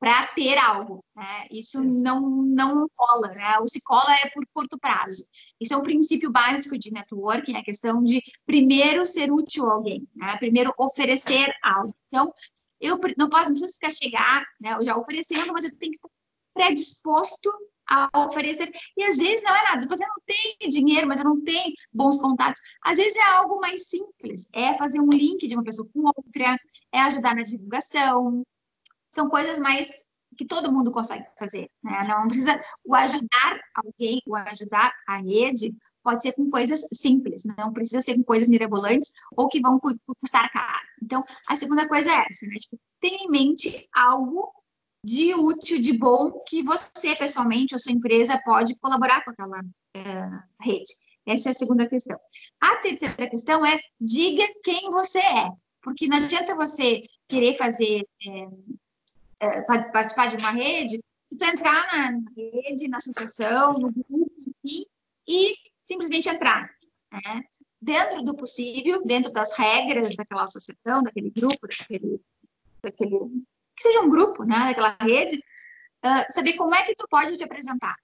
[0.05, 1.03] para ter algo.
[1.15, 1.47] Né?
[1.49, 3.57] Isso não, não rola, né?
[3.59, 5.25] O se cola é por curto prazo.
[5.59, 10.07] Isso é um princípio básico de networking, a questão de primeiro ser útil a alguém,
[10.15, 10.37] né?
[10.37, 11.95] primeiro oferecer algo.
[12.07, 12.31] Então,
[12.79, 14.77] eu não posso, não ficar chegar, né?
[14.83, 16.09] Já oferecendo, mas eu tenho que estar
[16.53, 17.51] predisposto
[17.89, 18.71] a oferecer.
[18.95, 22.21] E às vezes não é nada, você não tem dinheiro, mas eu não tenho bons
[22.21, 22.61] contatos.
[22.83, 26.55] Às vezes é algo mais simples, é fazer um link de uma pessoa com outra,
[26.91, 28.45] é ajudar na divulgação,
[29.15, 29.89] são coisas mais
[30.37, 32.05] que todo mundo consegue fazer, né?
[32.07, 35.73] Não precisa o ajudar alguém, o ajudar a rede
[36.03, 40.51] pode ser com coisas simples, não precisa ser com coisas mirabolantes ou que vão custar
[40.51, 40.85] caro.
[41.01, 42.55] Então, a segunda coisa é essa, né?
[42.57, 44.51] Tipo, tenha em mente algo
[45.03, 49.61] de útil, de bom, que você, pessoalmente, ou sua empresa pode colaborar com aquela
[49.95, 50.29] é,
[50.61, 50.91] rede.
[51.25, 52.19] Essa é a segunda questão.
[52.59, 55.49] A terceira questão é diga quem você é,
[55.81, 58.47] porque não adianta você querer fazer é,
[59.39, 64.85] é, participar de uma rede, se tu entrar na rede, na associação, no grupo, enfim,
[65.27, 66.69] e simplesmente entrar,
[67.11, 67.43] né?
[67.81, 72.19] Dentro do possível, dentro das regras daquela associação, daquele grupo, daquele,
[72.81, 73.45] daquele
[73.75, 75.37] que seja um grupo, né, daquela rede,
[76.03, 77.95] uh, saber como é que tu pode te apresentar.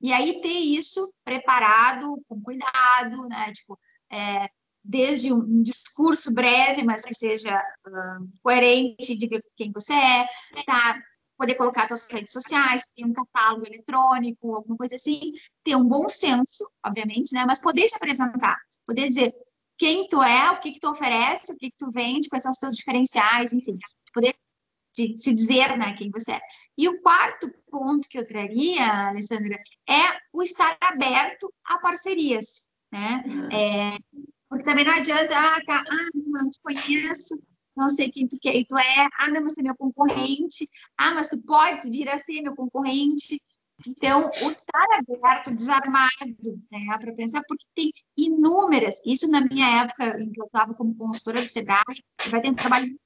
[0.00, 3.78] E aí ter isso preparado, com cuidado, né, tipo,
[4.12, 4.48] é,
[4.84, 10.26] desde um, discurso breve, mas que seja uh, coerente, diga quem você é,
[10.66, 11.00] tá?
[11.36, 15.32] poder colocar suas redes sociais, ter um catálogo eletrônico, alguma coisa assim,
[15.64, 17.44] ter um bom senso, obviamente, né?
[17.46, 19.32] Mas poder se apresentar, poder dizer
[19.76, 22.52] quem tu é, o que, que tu oferece, o que, que tu vende, quais são
[22.52, 23.74] os teus diferenciais, enfim,
[24.12, 24.34] poder
[24.94, 26.40] te, te dizer né, quem você é.
[26.78, 32.68] E o quarto ponto que eu traria, Alessandra, é o estar aberto a parcerias.
[32.92, 33.24] Né?
[33.26, 33.48] Uhum.
[33.48, 33.98] É,
[34.54, 37.36] porque também não adianta, ah, tá, ah, não te conheço,
[37.76, 41.28] não sei quem tu, quem tu é, ah, não, você é meu concorrente, ah, mas
[41.28, 43.42] tu pode vir a ser meu concorrente.
[43.84, 50.22] Então, o estar aberto, desarmado, né, para pensar, porque tem inúmeras, isso na minha época,
[50.22, 51.82] em que eu estava como consultora do Sebrae,
[52.30, 52.96] vai ter um trabalho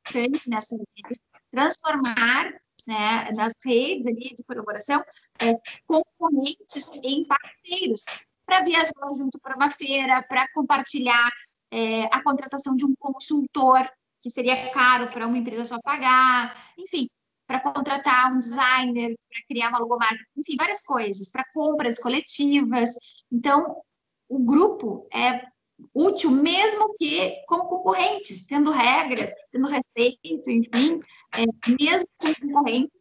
[0.00, 2.54] importante nessa rede, transformar
[2.86, 5.04] né, nas redes ali de colaboração,
[5.42, 5.52] é,
[5.86, 8.02] concorrentes em parceiros,
[8.46, 11.28] para viajar junto para uma feira, para compartilhar
[11.70, 13.86] é, a contratação de um consultor,
[14.20, 17.08] que seria caro para uma empresa só pagar, enfim,
[17.46, 22.90] para contratar um designer, para criar uma logomarca, enfim, várias coisas, para compras coletivas.
[23.30, 23.82] Então,
[24.28, 25.46] o grupo é
[25.94, 30.98] útil mesmo que como concorrentes, tendo regras, tendo respeito, enfim,
[31.34, 31.44] é,
[31.80, 32.96] mesmo com concorrentes,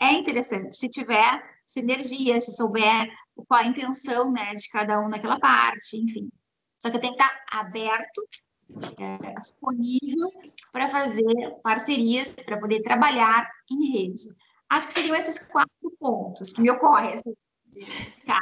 [0.00, 3.08] é interessante se tiver sinergia, se souber
[3.46, 6.28] qual a intenção né, de cada um naquela parte, enfim.
[6.80, 8.26] Só que tem que estar aberto,
[8.98, 10.30] é, disponível
[10.72, 11.24] para fazer
[11.62, 14.28] parcerias, para poder trabalhar em rede.
[14.68, 17.14] Acho que seriam esses quatro pontos que me ocorrem.
[17.14, 17.34] Assim,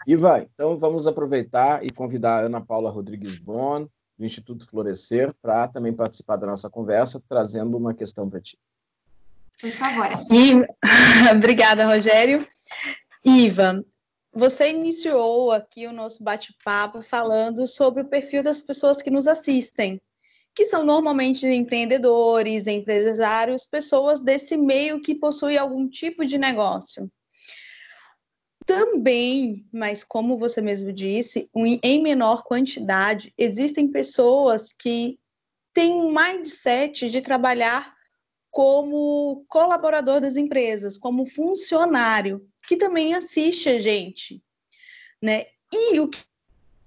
[0.06, 3.86] e vai, então vamos aproveitar e convidar a Ana Paula Rodrigues Bon,
[4.16, 8.58] do Instituto Florescer, para também participar da nossa conversa, trazendo uma questão para ti.
[9.60, 10.06] Por favor.
[10.30, 10.54] E...
[11.36, 12.46] Obrigada, Rogério.
[13.28, 13.84] Iva,
[14.32, 20.00] você iniciou aqui o nosso bate-papo falando sobre o perfil das pessoas que nos assistem,
[20.54, 27.10] que são normalmente empreendedores, empresários, pessoas desse meio que possuem algum tipo de negócio.
[28.64, 35.18] Também, mas como você mesmo disse, em menor quantidade, existem pessoas que
[35.74, 37.94] têm um mindset de trabalhar
[38.50, 44.42] como colaborador das empresas, como funcionário, que também assiste a gente,
[45.22, 45.46] né?
[45.72, 46.22] E o que,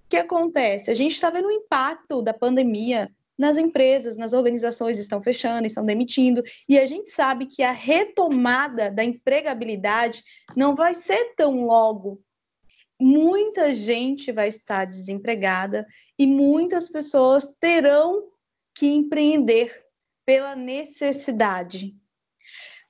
[0.09, 0.91] que acontece?
[0.91, 5.83] A gente está vendo o impacto da pandemia nas empresas, nas organizações estão fechando, estão
[5.83, 10.23] demitindo, e a gente sabe que a retomada da empregabilidade
[10.55, 12.21] não vai ser tão logo.
[13.01, 15.87] Muita gente vai estar desempregada
[16.19, 18.29] e muitas pessoas terão
[18.75, 19.83] que empreender
[20.23, 21.95] pela necessidade.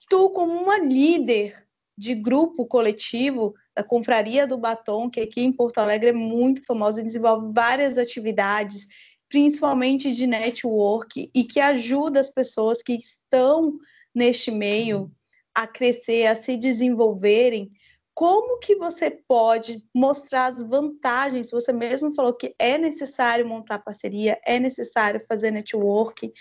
[0.09, 1.70] Tu, como uma líder
[2.01, 6.99] de grupo coletivo da Confraria do Batom, que aqui em Porto Alegre é muito famosa
[6.99, 8.87] e desenvolve várias atividades
[9.29, 13.77] principalmente de network, e que ajuda as pessoas que estão
[14.13, 15.11] neste meio
[15.53, 17.71] a crescer, a se desenvolverem.
[18.15, 21.51] Como que você pode mostrar as vantagens?
[21.51, 26.33] Você mesmo falou que é necessário montar parceria, é necessário fazer network,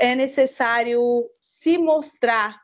[0.00, 2.61] é necessário se mostrar.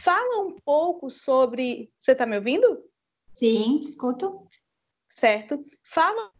[0.00, 1.92] Fala um pouco sobre.
[1.98, 2.82] Você está me ouvindo?
[3.34, 4.46] Sim, escuto.
[5.08, 5.62] Certo.
[5.82, 6.30] Fala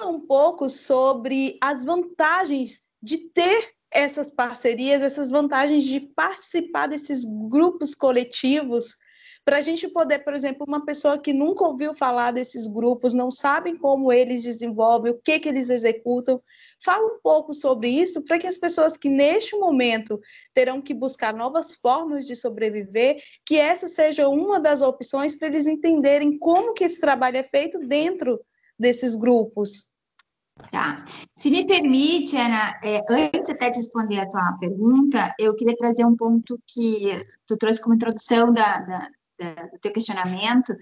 [0.00, 7.94] um pouco sobre as vantagens de ter essas parcerias, essas vantagens de participar desses grupos
[7.94, 8.96] coletivos,
[9.44, 13.30] para a gente poder, por exemplo, uma pessoa que nunca ouviu falar desses grupos, não
[13.30, 16.40] sabe como eles desenvolvem, o que, que eles executam,
[16.82, 20.20] fala um pouco sobre isso, para que as pessoas que neste momento
[20.54, 25.66] terão que buscar novas formas de sobreviver, que essa seja uma das opções para eles
[25.66, 28.40] entenderem como que esse trabalho é feito dentro
[28.78, 29.90] desses grupos.
[30.70, 31.02] Tá.
[31.34, 36.04] Se me permite, Ana, é, antes até de responder a tua pergunta, eu queria trazer
[36.04, 37.10] um ponto que
[37.46, 40.74] tu trouxe como introdução da, da, do teu questionamento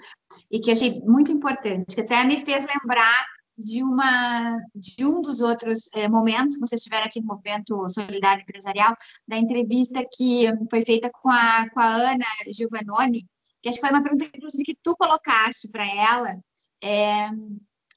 [0.51, 5.41] e que achei muito importante, que até me fez lembrar de uma de um dos
[5.41, 8.95] outros é, momentos que vocês tiveram aqui no Movimento Solidário Empresarial,
[9.29, 13.27] da entrevista que foi feita com a, com a Ana Giovannoni,
[13.63, 16.39] que acho que foi uma pergunta, inclusive, que tu colocaste para ela,
[16.83, 17.29] é,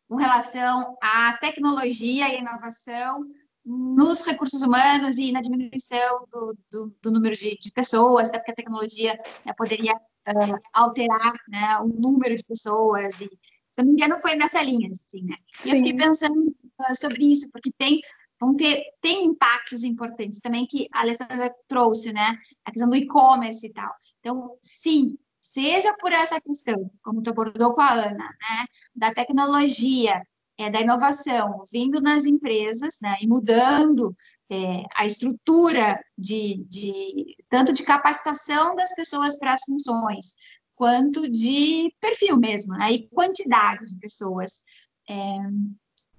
[0.08, 3.26] com relação à tecnologia e inovação
[3.66, 8.52] nos recursos humanos e na diminuição do, do, do número de, de, pessoas, até porque
[8.52, 9.94] a tecnologia né, poderia
[10.28, 13.22] uh, alterar né, o número de pessoas.
[13.22, 14.90] E, se não me engano, foi nessa linha.
[14.90, 15.36] Assim, né?
[15.66, 18.02] E eu fiquei pensando uh, sobre isso, porque tem
[18.40, 22.38] vão ter tem impactos importantes também que a Alessandra trouxe, né?
[22.66, 23.94] A questão do e-commerce e tal.
[24.20, 30.26] Então, sim, seja por essa questão, como tu abordou com a Ana, né, da tecnologia,
[30.58, 34.16] é, da inovação vindo nas empresas, né, e mudando
[34.50, 40.34] é, a estrutura de, de tanto de capacitação das pessoas para as funções,
[40.76, 44.64] quanto de perfil mesmo, né, e quantidade de pessoas.
[45.10, 45.14] É,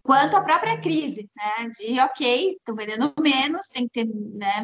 [0.04, 4.62] quanto à própria crise, né, de ok, estão vendendo menos, tem que ter né,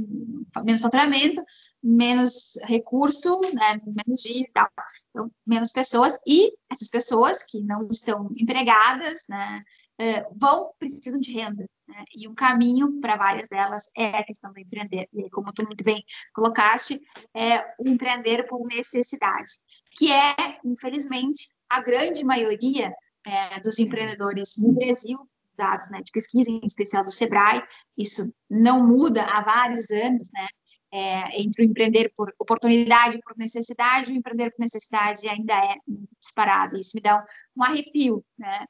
[0.63, 1.43] menos faturamento,
[1.83, 4.69] menos recurso, né, menos digital,
[5.09, 9.63] então, menos pessoas, e essas pessoas que não estão empregadas, né,
[9.99, 14.53] é, vão, precisam de renda, né, e um caminho para várias delas é a questão
[14.53, 17.01] do empreender, e como tu muito bem colocaste,
[17.35, 19.53] é o empreender por necessidade,
[19.93, 22.93] que é, infelizmente, a grande maioria
[23.31, 25.19] é, dos empreendedores no Brasil,
[25.57, 27.63] dados né, de pesquisa, em especial do SEBRAE,
[27.97, 30.47] isso não muda há vários anos, né,
[30.93, 35.77] é, entre o empreender por oportunidade, por necessidade, o empreender por necessidade ainda é
[36.21, 36.77] disparado.
[36.77, 38.67] Isso me dá um, um arrepio, né?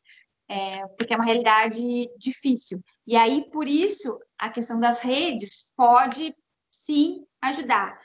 [0.47, 1.81] É, porque é uma realidade
[2.19, 2.83] difícil.
[3.07, 6.35] E aí, por isso, a questão das redes pode
[6.71, 7.99] sim ajudar.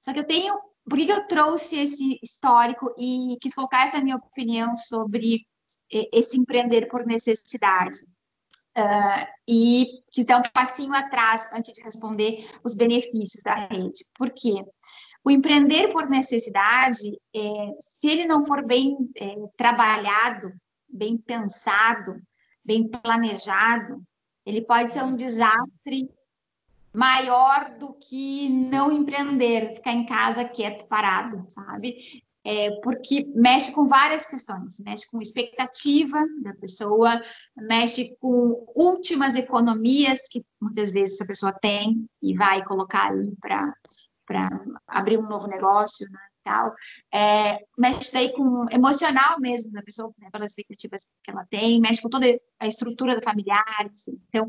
[0.00, 0.58] Só que eu tenho.
[0.88, 5.46] Por que, eu trouxe esse histórico e quis colocar essa minha opinião sobre
[5.90, 7.98] esse empreender por necessidade?
[8.76, 14.06] Uh, e quis dar um passinho atrás antes de responder os benefícios da rede.
[14.14, 14.64] Por quê?
[15.24, 17.40] O empreender por necessidade, é,
[17.80, 20.52] se ele não for bem é, trabalhado,
[20.88, 22.22] bem pensado,
[22.64, 24.02] bem planejado,
[24.46, 26.08] ele pode ser um desastre
[26.92, 32.22] maior do que não empreender, ficar em casa quieto, parado, sabe?
[32.50, 37.22] É, porque mexe com várias questões, mexe com expectativa da pessoa,
[37.54, 43.70] mexe com últimas economias que muitas vezes essa pessoa tem e vai colocar ali para
[44.86, 46.74] abrir um novo negócio, né, tal.
[47.12, 52.00] É, mexe daí com emocional mesmo da pessoa, né, pelas expectativas que ela tem, mexe
[52.00, 52.26] com toda
[52.58, 54.18] a estrutura da familiar, assim.
[54.30, 54.48] Então,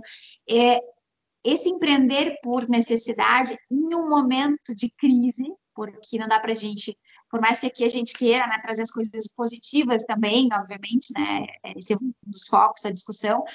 [0.50, 0.80] é,
[1.44, 6.98] esse empreender por necessidade em um momento de crise, porque não dá para a gente,
[7.32, 11.46] por mais que aqui a gente queira né, trazer as coisas positivas também, obviamente, né,
[11.78, 13.46] esse é um dos focos da discussão,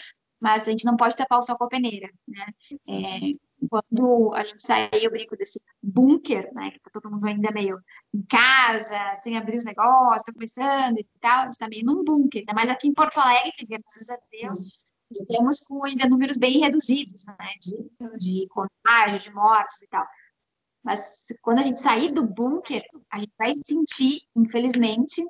[0.41, 2.47] mas a gente não pode tapar o sol com a peneira, né?
[2.89, 7.51] É, quando a gente sai, eu brinco desse bunker, né, que tá todo mundo ainda
[7.53, 7.79] meio
[8.15, 12.03] em casa, sem abrir os negócios, tá começando e tal, a gente tá meio num
[12.03, 16.59] bunker, ainda mais aqui em Porto Alegre, graças a Deus, estamos com ainda números bem
[16.59, 17.75] reduzidos, né, de,
[18.19, 20.07] de contágio, de mortes e tal.
[20.85, 25.25] Mas quando a gente sair do bunker, a gente vai sentir, infelizmente,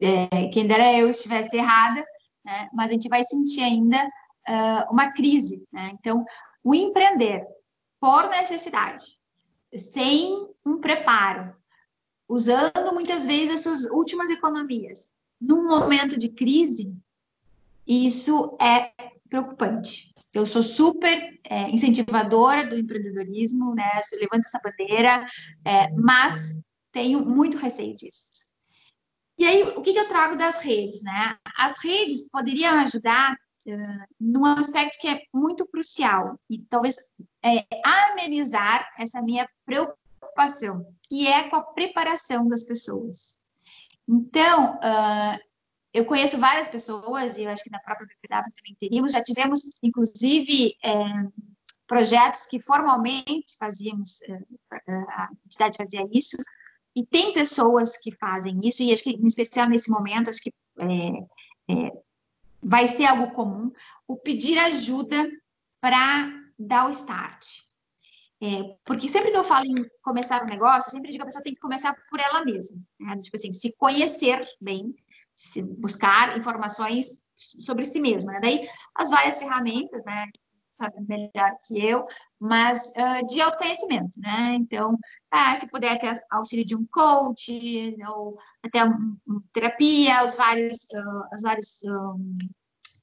[0.00, 2.04] é, quem dera eu estivesse errada,
[2.44, 5.66] né, mas a gente vai sentir ainda uh, uma crise.
[5.72, 5.90] Né?
[5.94, 6.24] Então,
[6.62, 7.44] o empreender
[8.00, 9.04] por necessidade,
[9.76, 11.54] sem um preparo,
[12.28, 16.94] usando muitas vezes as suas últimas economias, num momento de crise,
[17.86, 18.92] isso é
[19.28, 20.14] preocupante.
[20.32, 23.88] Eu sou super é, incentivadora do empreendedorismo, né?
[24.12, 25.26] Eu levanto essa bandeira,
[25.64, 26.58] é, mas
[26.92, 28.26] tenho muito receio disso.
[29.38, 31.38] E aí, o que, que eu trago das redes, né?
[31.56, 33.34] As redes poderiam ajudar
[33.68, 36.96] uh, num aspecto que é muito crucial e talvez
[37.44, 43.38] é, amenizar essa minha preocupação, que é com a preparação das pessoas.
[44.08, 44.80] Então,
[45.92, 49.60] eu conheço várias pessoas, e eu acho que na própria BPW também teríamos, já tivemos,
[49.82, 50.94] inclusive, é,
[51.86, 54.38] projetos que formalmente fazíamos, é,
[54.90, 56.36] a entidade fazia isso,
[56.94, 60.52] e tem pessoas que fazem isso, e acho que, em especial nesse momento, acho que
[60.78, 61.90] é,
[62.62, 63.72] vai ser algo comum,
[64.06, 65.28] o pedir ajuda
[65.80, 67.67] para dar o start.
[68.40, 71.26] É, porque sempre que eu falo em começar um negócio, eu sempre digo que a
[71.26, 72.76] pessoa tem que começar por ela mesma.
[73.00, 73.16] Né?
[73.18, 74.94] Tipo assim, se conhecer bem,
[75.34, 78.32] se buscar informações sobre si mesma.
[78.34, 78.40] Né?
[78.40, 80.26] Daí, as várias ferramentas, né?
[80.70, 82.06] Sabe melhor que eu,
[82.38, 84.54] mas uh, de autoconhecimento, né?
[84.54, 84.96] Então,
[85.28, 90.84] ah, se puder ter auxílio de um coach, ou até um, um terapia, os vários,
[90.94, 92.38] uh, as várias um,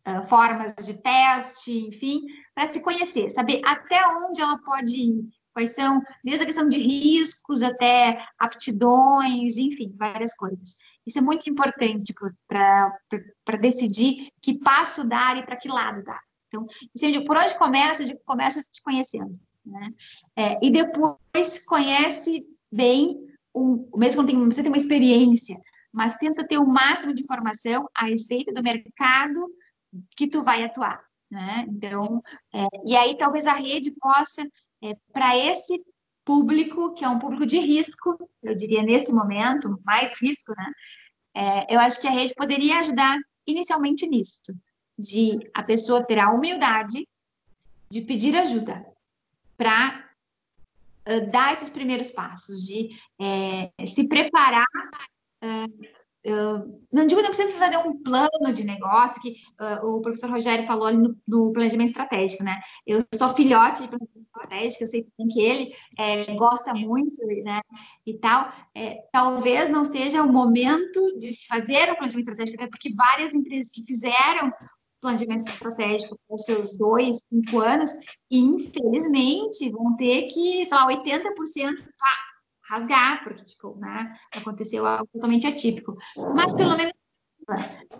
[0.08, 2.22] uh, formas de teste, enfim,
[2.54, 6.80] para se conhecer, saber até onde ela pode ir, quais são, desde a questão de
[6.80, 10.78] riscos até aptidões, enfim, várias coisas.
[11.06, 12.14] Isso é muito importante
[12.48, 16.22] para decidir que passo dar e para que lado dar.
[16.48, 18.04] Então, digo, por onde começa?
[18.26, 19.40] Começa te conhecendo.
[19.66, 19.92] Né?
[20.36, 23.18] É, e depois conhece bem,
[23.54, 25.58] um, mesmo tem, você tem uma experiência,
[25.92, 29.50] mas tenta ter o máximo de informação a respeito do mercado
[30.16, 31.04] que tu vai atuar.
[31.30, 31.66] Né?
[31.68, 32.22] Então,
[32.54, 34.44] é, e aí talvez a rede possa,
[34.84, 35.84] é, para esse
[36.24, 40.72] público, que é um público de risco, eu diria nesse momento, mais risco, né?
[41.36, 44.42] É, eu acho que a rede poderia ajudar inicialmente nisso,
[44.98, 47.08] de a pessoa ter a humildade
[47.90, 48.86] de pedir ajuda
[49.58, 50.10] para
[51.08, 52.90] uh, dar esses primeiros passos, de
[53.22, 54.66] é, se preparar
[55.44, 55.88] uh,
[56.92, 60.88] Não digo não precisa fazer um plano de negócio, que uh, o professor Rogério falou
[60.88, 62.60] ali no, no, planejamento estratégico, né?
[62.86, 67.62] Eu sou filhote de planejamento estratégico, eu sei que ele é, gosta muito, né?
[68.06, 68.52] E tal.
[68.74, 73.34] É, talvez não seja o momento de se fazer o planejamento estratégico, até porque várias
[73.34, 74.52] empresas que fizeram
[75.06, 77.92] planejamento estratégico para os seus dois, cinco anos,
[78.32, 81.76] infelizmente vão ter que, sei lá, 80%
[82.70, 85.96] rasgar, porque, tipo, né, aconteceu algo totalmente atípico.
[86.36, 86.94] Mas, pelo menos,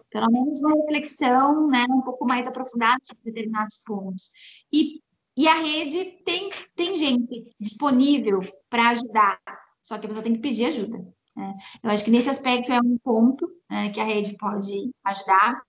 [0.10, 4.32] pelo menos uma reflexão, né, um pouco mais aprofundada sobre determinados pontos.
[4.72, 5.02] E,
[5.38, 9.40] e a rede tem, tem gente disponível para ajudar,
[9.84, 10.98] só que a pessoa tem que pedir ajuda.
[11.36, 11.56] Né?
[11.84, 15.62] Eu acho que nesse aspecto é um ponto né, que a rede pode ajudar.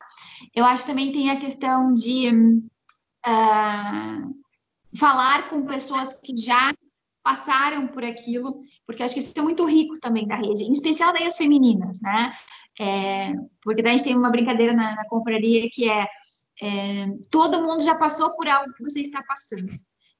[0.55, 2.31] Eu acho também tem a questão de
[3.27, 4.35] uh,
[4.97, 6.73] falar com pessoas que já
[7.27, 11.13] passaram por aquilo, porque acho que isso é muito rico também da rede, em especial
[11.13, 12.33] daí as femininas, né?
[12.81, 16.07] É, porque daí a gente tem uma brincadeira na, na confraria que é,
[16.63, 19.73] é, todo mundo já passou por algo que você está passando.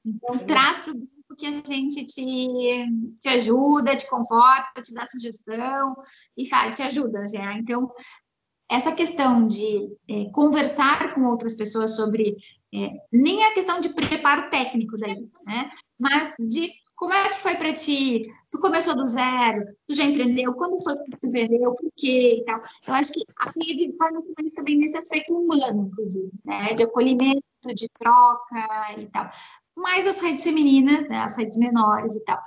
[0.05, 2.85] Então, traz para o grupo que a gente te,
[3.21, 5.95] te ajuda, te conforta, te dá sugestão
[6.35, 7.21] e, cara, te ajuda.
[7.21, 7.53] Né?
[7.57, 7.89] Então,
[8.69, 12.35] essa questão de é, conversar com outras pessoas sobre
[12.75, 15.69] é, nem a questão de preparo técnico daí, né?
[15.97, 18.23] Mas de como é que foi para ti?
[18.51, 19.67] Tu começou do zero?
[19.87, 20.51] Tu já empreendeu?
[20.55, 21.75] Quando foi que tu empreendeu?
[21.75, 22.39] Por quê?
[22.39, 22.59] E tal.
[22.87, 26.73] Eu acho que a rede vai muito mais também nesse aspecto humano, inclusive, né?
[26.73, 27.43] De acolhimento,
[27.75, 29.29] de troca e tal.
[29.75, 31.19] Mais as redes femininas, né?
[31.19, 32.41] As redes menores e tal.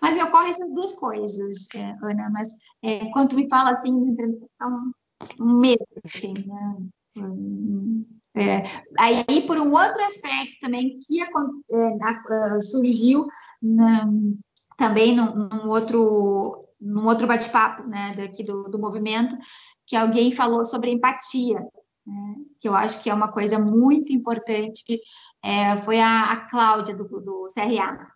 [0.00, 2.30] Mas me ocorrem essas duas coisas, é, Ana.
[2.30, 2.48] Mas
[2.84, 3.92] é, quando tu me fala assim,
[5.40, 6.76] um medo, assim, né?
[8.36, 8.62] É,
[8.98, 13.24] aí, por um outro aspecto também que é, surgiu
[13.62, 14.06] na,
[14.76, 19.34] também num, num, outro, num outro bate-papo né, daqui do, do movimento,
[19.86, 21.58] que alguém falou sobre empatia,
[22.06, 25.00] né, que eu acho que é uma coisa muito importante,
[25.42, 28.06] é, foi a, a Cláudia do, do CRA.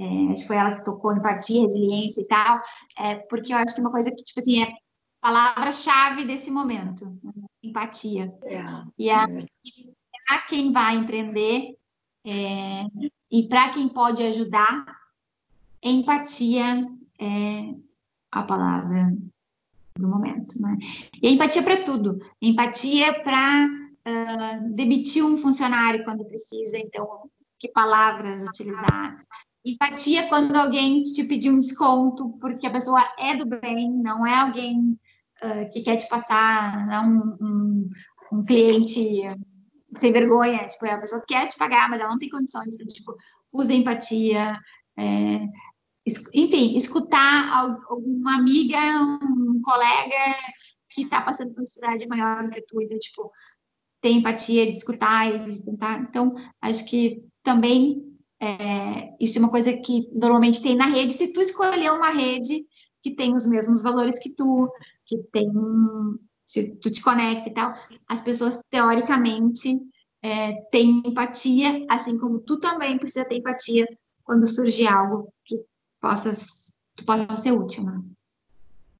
[0.00, 2.60] É, acho que foi ela que tocou empatia, resiliência e tal,
[2.98, 4.72] é, porque eu acho que é uma coisa que, tipo assim, é
[5.20, 7.49] palavra-chave desse momento, né?
[7.62, 8.32] Empatia.
[8.44, 8.62] É,
[8.98, 9.46] e a, é.
[10.26, 11.76] para quem vai empreender
[12.24, 12.84] é,
[13.30, 14.84] e para quem pode ajudar,
[15.82, 16.86] empatia
[17.18, 17.74] é
[18.30, 19.14] a palavra
[19.96, 20.76] do momento, né?
[21.22, 22.18] E empatia para tudo.
[22.40, 29.22] Empatia para uh, demitir um funcionário quando precisa, então que palavras utilizar.
[29.64, 34.34] Empatia quando alguém te pedir um desconto, porque a pessoa é do bem, não é
[34.34, 34.98] alguém
[35.42, 37.90] uh, que quer te passar né, um, um,
[38.32, 39.22] um, cliente
[39.96, 43.14] sem vergonha, tipo, a pessoa quer te pagar, mas ela não tem condições, então, tipo,
[43.52, 44.56] usa empatia,
[44.96, 45.46] é,
[46.34, 47.52] enfim, escutar
[47.88, 48.78] alguma amiga,
[49.22, 50.36] um colega
[50.88, 53.30] que está passando por uma dificuldade maior do que tu, então, tipo,
[54.00, 56.00] ter empatia, de escutar e de tentar.
[56.00, 58.10] Então, acho que também
[58.40, 61.12] é, isso é uma coisa que normalmente tem na rede.
[61.12, 62.64] Se tu escolher uma rede
[63.02, 64.70] que tem os mesmos valores que tu,
[65.10, 65.50] que tem,
[66.46, 67.74] se tu te conecta e tal,
[68.08, 69.76] as pessoas teoricamente
[70.22, 73.86] é, têm empatia, assim como tu também precisa ter empatia
[74.22, 75.60] quando surgir algo que
[76.00, 76.30] possa,
[76.94, 78.00] tu possa ser útil, né?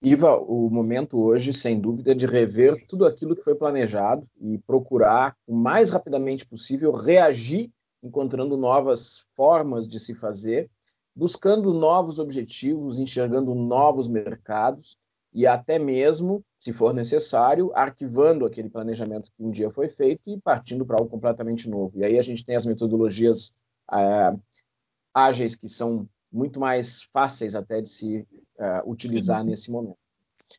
[0.02, 4.58] Iva, o momento hoje, sem dúvida, é de rever tudo aquilo que foi planejado e
[4.58, 7.70] procurar, o mais rapidamente possível, reagir,
[8.02, 10.70] encontrando novas formas de se fazer,
[11.14, 14.96] buscando novos objetivos, enxergando novos mercados
[15.32, 20.38] e até mesmo, se for necessário, arquivando aquele planejamento que um dia foi feito e
[20.40, 21.98] partindo para algo completamente novo.
[21.98, 23.52] E aí a gente tem as metodologias
[23.92, 24.36] é,
[25.14, 28.26] ágeis que são muito mais fáceis até de se
[28.58, 29.50] é, utilizar Sim.
[29.50, 29.98] nesse momento.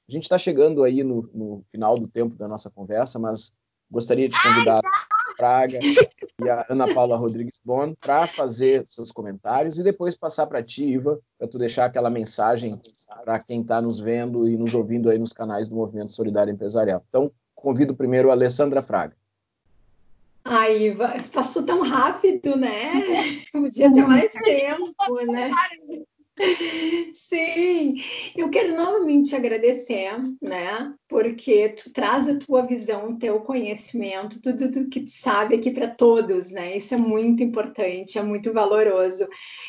[0.07, 3.51] A gente está chegando aí no, no, final do tempo da nossa conversa, mas
[3.89, 5.79] gostaria de convidar a Praga
[6.43, 10.85] e a Ana Paula Rodrigues Bon para fazer seus comentários e depois passar para ti,
[10.85, 12.79] Iva, para tu deixar aquela mensagem
[13.23, 17.03] para quem está nos vendo e nos ouvindo aí nos canais do Movimento Solidário Empresarial.
[17.07, 19.15] Então, convido primeiro a Alessandra Fraga.
[20.43, 22.93] Ai, Iva, passou tão rápido, né?
[23.51, 25.51] Podia ter mais tempo, né?
[27.13, 28.01] Sim,
[28.35, 30.11] eu quero novamente agradecer,
[30.41, 30.93] né?
[31.07, 35.71] Porque tu traz a tua visão, o teu conhecimento, tudo, tudo que tu sabe aqui
[35.71, 36.77] para todos, né?
[36.77, 39.27] Isso é muito importante, é muito valoroso.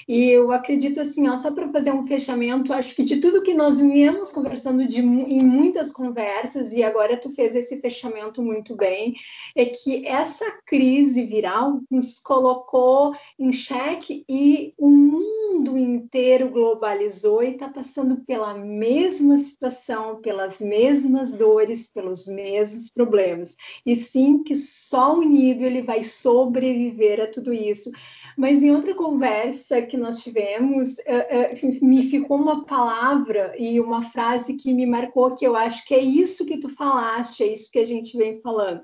[0.08, 3.54] E eu acredito assim, ó, só para fazer um fechamento, acho que de tudo que
[3.54, 9.14] nós viemos conversando de, em muitas conversas, e agora tu fez esse fechamento muito bem,
[9.56, 17.52] é que essa crise viral nos colocou em xeque e o mundo inteiro globalizou e
[17.52, 23.56] está passando pela mesma situação, pelas mesmas dores, pelos mesmos problemas.
[23.84, 27.90] E sim que só unido ele vai sobreviver a tudo isso.
[28.36, 34.02] Mas em outra conversa que nós tivemos, uh, uh, me ficou uma palavra e uma
[34.02, 37.70] frase que me marcou, que eu acho que é isso que tu falaste, é isso
[37.70, 38.82] que a gente vem falando,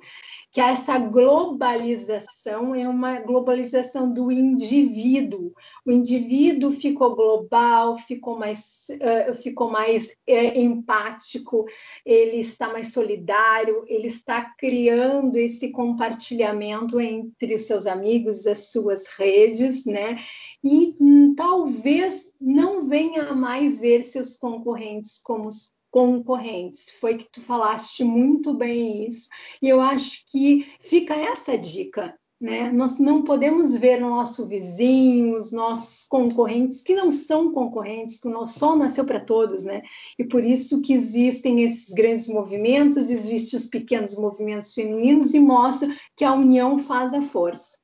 [0.59, 5.53] que essa globalização é uma globalização do indivíduo.
[5.87, 11.65] O indivíduo ficou global, ficou mais, uh, ficou mais uh, empático,
[12.05, 19.07] ele está mais solidário, ele está criando esse compartilhamento entre os seus amigos, as suas
[19.17, 20.19] redes, né?
[20.65, 26.91] E hum, talvez não venha mais ver seus concorrentes como os concorrentes.
[27.01, 29.29] Foi que tu falaste muito bem isso.
[29.63, 32.15] E eu acho que fica essa dica.
[32.41, 32.71] né?
[32.71, 38.29] Nós não podemos ver o nosso vizinho, os nossos concorrentes, que não são concorrentes, que
[38.29, 39.83] o sol nasceu para todos, né?
[40.19, 45.93] E por isso que existem esses grandes movimentos, existem os pequenos movimentos femininos e mostram
[46.17, 47.79] que a união faz a força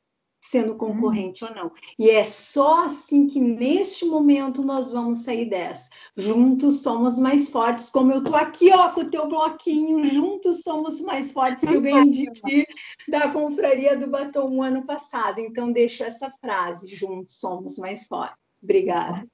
[0.45, 0.79] sendo uhum.
[0.79, 1.49] concorrente hum.
[1.49, 1.73] ou não.
[1.99, 5.89] E é só assim que neste momento nós vamos sair dessa.
[6.15, 11.01] Juntos somos mais fortes, como eu tô aqui, ó, com o teu bloquinho, juntos somos
[11.01, 12.67] mais fortes, que eu ganhei de ti
[13.09, 15.41] da confraria do Batom um ano passado.
[15.41, 18.37] Então deixo essa frase, juntos somos mais fortes.
[18.63, 19.27] Obrigada.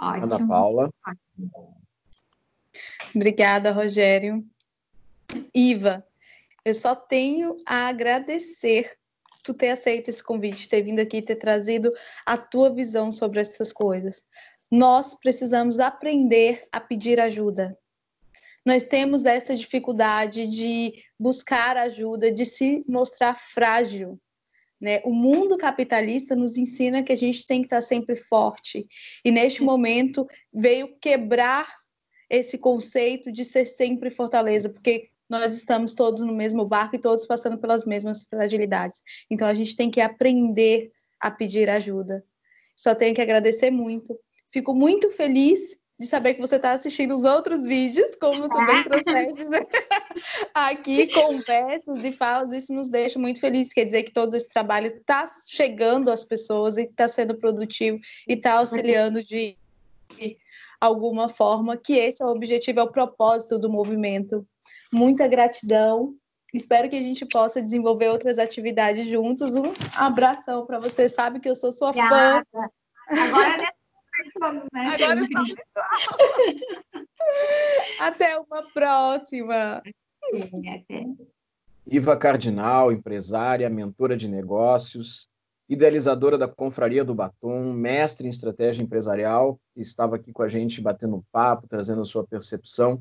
[0.00, 0.24] Ótimo.
[0.24, 0.90] Ana Paula.
[3.14, 4.42] Obrigada, Rogério.
[5.54, 6.02] Iva,
[6.64, 8.98] eu só tenho a agradecer
[9.42, 11.92] tu ter aceito esse convite, ter vindo aqui, ter trazido
[12.26, 14.24] a tua visão sobre essas coisas.
[14.70, 17.76] Nós precisamos aprender a pedir ajuda.
[18.64, 24.20] Nós temos essa dificuldade de buscar ajuda, de se mostrar frágil.
[24.80, 25.00] Né?
[25.04, 28.86] O mundo capitalista nos ensina que a gente tem que estar sempre forte.
[29.24, 31.68] E neste momento veio quebrar
[32.28, 37.24] esse conceito de ser sempre fortaleza, porque nós estamos todos no mesmo barco e todos
[37.24, 39.00] passando pelas mesmas fragilidades.
[39.30, 42.24] Então a gente tem que aprender a pedir ajuda.
[42.76, 44.18] Só tenho que agradecer muito.
[44.48, 48.82] Fico muito feliz de saber que você está assistindo os outros vídeos, como tu bem
[48.84, 49.42] trouxeste
[50.54, 54.86] aqui, conversas e falas, isso nos deixa muito felizes, quer dizer que todo esse trabalho
[54.86, 59.58] está chegando às pessoas e está sendo produtivo e está auxiliando de
[60.80, 64.46] alguma forma, que esse é o objetivo, é o propósito do movimento
[64.92, 66.14] Muita gratidão.
[66.52, 69.54] Espero que a gente possa desenvolver outras atividades juntos.
[69.56, 71.08] Um abração para você.
[71.08, 72.44] Sabe que eu sou sua Obrigada.
[72.50, 72.68] fã.
[73.08, 73.68] Agora é
[74.38, 74.94] todos, né?
[74.94, 75.20] Agora
[78.00, 79.82] Até uma próxima.
[81.86, 85.28] Iva Cardinal, empresária, mentora de negócios,
[85.68, 91.14] idealizadora da Confraria do Batom, mestre em estratégia empresarial, estava aqui com a gente batendo
[91.16, 93.00] um papo, trazendo a sua percepção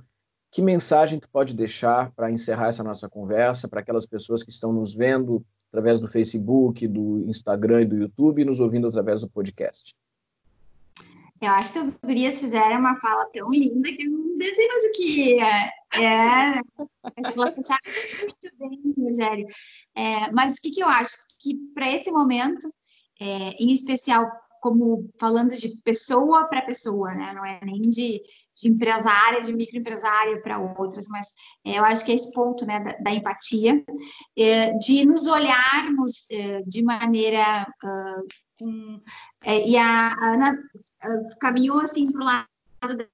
[0.52, 4.74] que mensagem tu pode deixar para encerrar essa nossa conversa para aquelas pessoas que estão
[4.74, 9.30] nos vendo através do Facebook, do Instagram e do YouTube e nos ouvindo através do
[9.30, 9.96] podcast?
[11.42, 15.40] Eu acho que as gurias fizeram uma fala tão linda que eu não desejo que
[15.42, 15.72] é.
[15.96, 16.62] é
[17.34, 17.78] você está
[18.22, 19.48] muito bem, Rogério.
[19.96, 21.18] É, mas o que, que eu acho?
[21.40, 22.68] Que para esse momento,
[23.22, 24.30] é, em especial
[24.60, 27.34] como falando de pessoa para pessoa, né?
[27.34, 28.22] Não é nem de,
[28.58, 31.28] de empresária, de microempresária para outras, mas
[31.66, 33.84] é, eu acho que é esse ponto, né, da, da empatia,
[34.38, 37.66] é, de nos olharmos é, de maneira
[38.60, 39.02] com,
[39.44, 40.58] é, e a, Ana
[41.40, 43.10] caminhou assim para o lado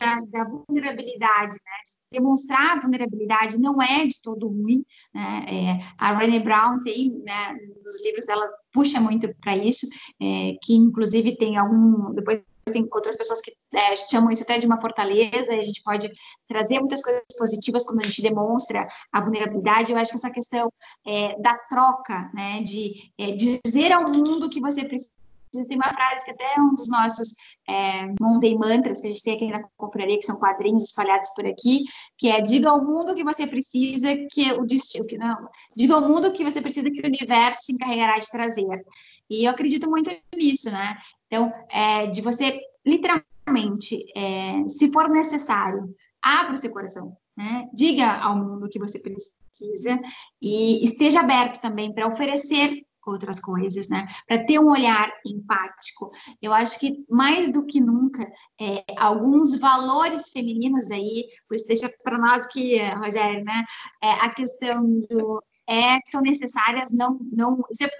[0.00, 2.00] da, da vulnerabilidade, né?
[2.10, 4.84] demonstrar vulnerabilidade não é de todo ruim,
[5.14, 5.46] né?
[5.48, 9.86] É, a Brené Brown tem, né, nos livros dela puxa muito para isso,
[10.20, 12.42] é, que inclusive tem algum, depois
[12.72, 16.10] tem outras pessoas que é, chamam isso até de uma fortaleza, e a gente pode
[16.48, 19.92] trazer muitas coisas positivas quando a gente demonstra a vulnerabilidade.
[19.92, 20.72] Eu acho que essa questão
[21.06, 25.19] é, da troca, né, de é, dizer ao mundo que você precisa
[25.50, 27.34] tem uma frase que até é um dos nossos
[27.68, 31.46] é, Monday Mantras que a gente tem aqui na confraria, que são quadrinhos espalhados por
[31.46, 31.84] aqui,
[32.16, 35.36] que é diga ao mundo que você precisa que o destino, que não,
[35.76, 38.84] diga ao mundo que você precisa que o universo se encarregará de trazer.
[39.28, 40.94] E eu acredito muito nisso, né?
[41.26, 47.68] Então, é, de você literalmente, é, se for necessário, abra o seu coração, né?
[47.72, 50.00] Diga ao mundo que você precisa
[50.40, 54.06] e esteja aberto também para oferecer outras coisas, né?
[54.26, 56.10] Para ter um olhar empático.
[56.40, 58.24] Eu acho que mais do que nunca,
[58.60, 63.64] é, alguns valores femininos aí, por isso deixa para nós que, Rogério, né?
[64.02, 67.90] É, a questão do é que são necessárias, não, não isso é,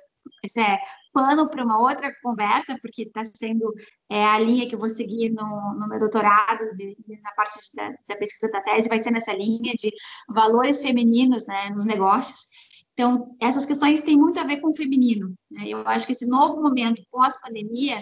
[0.42, 0.78] isso é
[1.12, 3.72] pano para uma outra conversa, porque está sendo
[4.08, 7.58] é, a linha que eu vou seguir no, no meu doutorado, de, de, na parte
[7.74, 9.92] da, da pesquisa da tese, vai ser nessa linha de
[10.28, 12.46] valores femininos né, nos negócios.
[12.92, 15.34] Então, essas questões têm muito a ver com o feminino.
[15.50, 15.64] Né?
[15.68, 17.98] Eu acho que esse novo momento pós-pandemia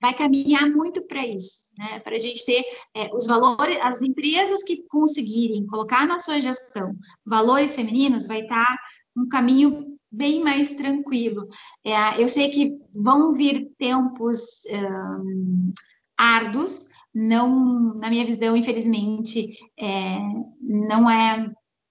[0.00, 2.00] vai caminhar muito para isso, né?
[2.00, 2.64] para a gente ter
[2.96, 8.64] é, os valores, as empresas que conseguirem colocar na sua gestão valores femininos, vai estar
[8.64, 8.78] tá
[9.16, 11.46] um caminho bem mais tranquilo.
[11.84, 15.72] É, eu sei que vão vir tempos um,
[16.18, 20.18] árduos, não, na minha visão, infelizmente, é,
[20.60, 21.50] não é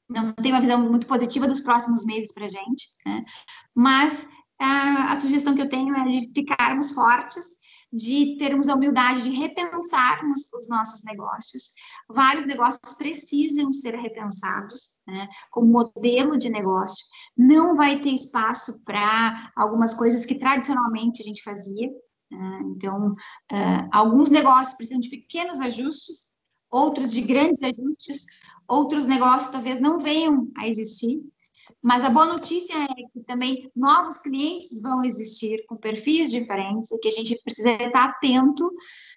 [0.09, 3.23] não tem uma visão muito positiva dos próximos meses para a gente, né?
[3.75, 4.27] mas
[4.61, 7.45] a sugestão que eu tenho é de ficarmos fortes,
[7.91, 11.71] de termos a humildade de repensarmos os nossos negócios.
[12.09, 17.05] Vários negócios precisam ser repensados né, como modelo de negócio.
[17.37, 21.89] Não vai ter espaço para algumas coisas que tradicionalmente a gente fazia.
[22.29, 22.59] Né?
[22.75, 26.29] Então, uh, alguns negócios precisam de pequenos ajustes,
[26.69, 28.25] outros de grandes ajustes,
[28.67, 31.21] outros negócios talvez não venham a existir.
[31.81, 36.99] Mas a boa notícia é que também novos clientes vão existir com perfis diferentes e
[36.99, 38.71] que a gente precisa estar atento,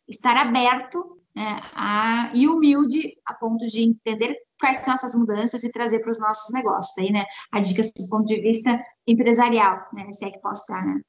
[0.09, 5.73] estar aberto né, a, e humilde a ponto de entender quais são essas mudanças e
[5.73, 6.97] trazer para os nossos negócios.
[6.99, 10.85] Aí, né, a dica do ponto de vista empresarial, né, se é que posso estar,
[10.85, 11.01] né,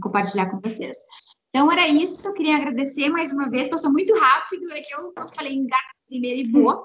[0.00, 0.96] compartilhar com vocês.
[1.54, 2.26] Então, era isso.
[2.26, 3.68] Eu queria agradecer mais uma vez.
[3.68, 4.72] Passou muito rápido.
[4.72, 6.84] É que eu, eu falei engato primeiro e vou.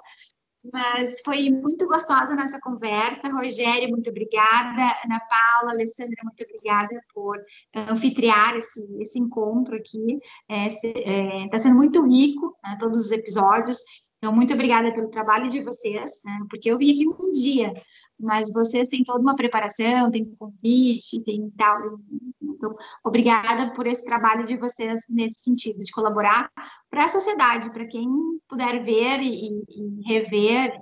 [0.71, 3.29] Mas foi muito gostosa nossa conversa.
[3.29, 4.95] Rogério, muito obrigada.
[5.03, 7.43] Ana Paula, Alessandra, muito obrigada por
[7.89, 10.19] anfitriar esse, esse encontro aqui.
[10.47, 13.79] Está é, é, tá sendo muito rico, né, todos os episódios.
[14.19, 17.73] Então, muito obrigada pelo trabalho de vocês, né, porque eu vim aqui um dia,
[18.19, 21.99] mas vocês têm toda uma preparação, tem convite, tem tal.
[22.41, 26.51] Então, obrigada por esse trabalho de vocês nesse sentido, de colaborar
[26.89, 28.07] para a sociedade, para quem
[28.47, 30.73] puder ver e, e rever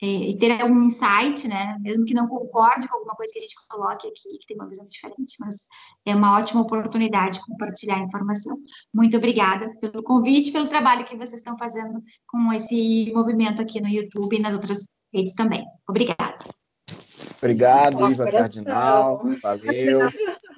[0.00, 1.76] e, e, ter algum insight, né?
[1.80, 4.68] Mesmo que não concorde com alguma coisa que a gente coloque aqui, que tem uma
[4.68, 5.66] visão diferente, mas
[6.06, 8.56] é uma ótima oportunidade de compartilhar informação.
[8.94, 13.88] Muito obrigada pelo convite, pelo trabalho que vocês estão fazendo com esse movimento aqui no
[13.88, 15.66] YouTube e nas outras redes também.
[15.88, 16.38] Obrigada.
[17.38, 19.22] Obrigado, Iva Cardinal.
[19.42, 20.08] Valeu.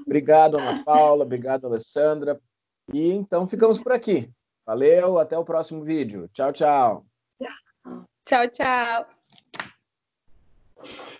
[0.06, 1.24] Obrigado, Ana Paula.
[1.24, 2.40] Obrigado, Alessandra.
[2.92, 4.30] E então ficamos por aqui.
[4.66, 6.28] Valeu, até o próximo vídeo.
[6.32, 7.06] Tchau, tchau.
[8.24, 9.06] Tchau, tchau.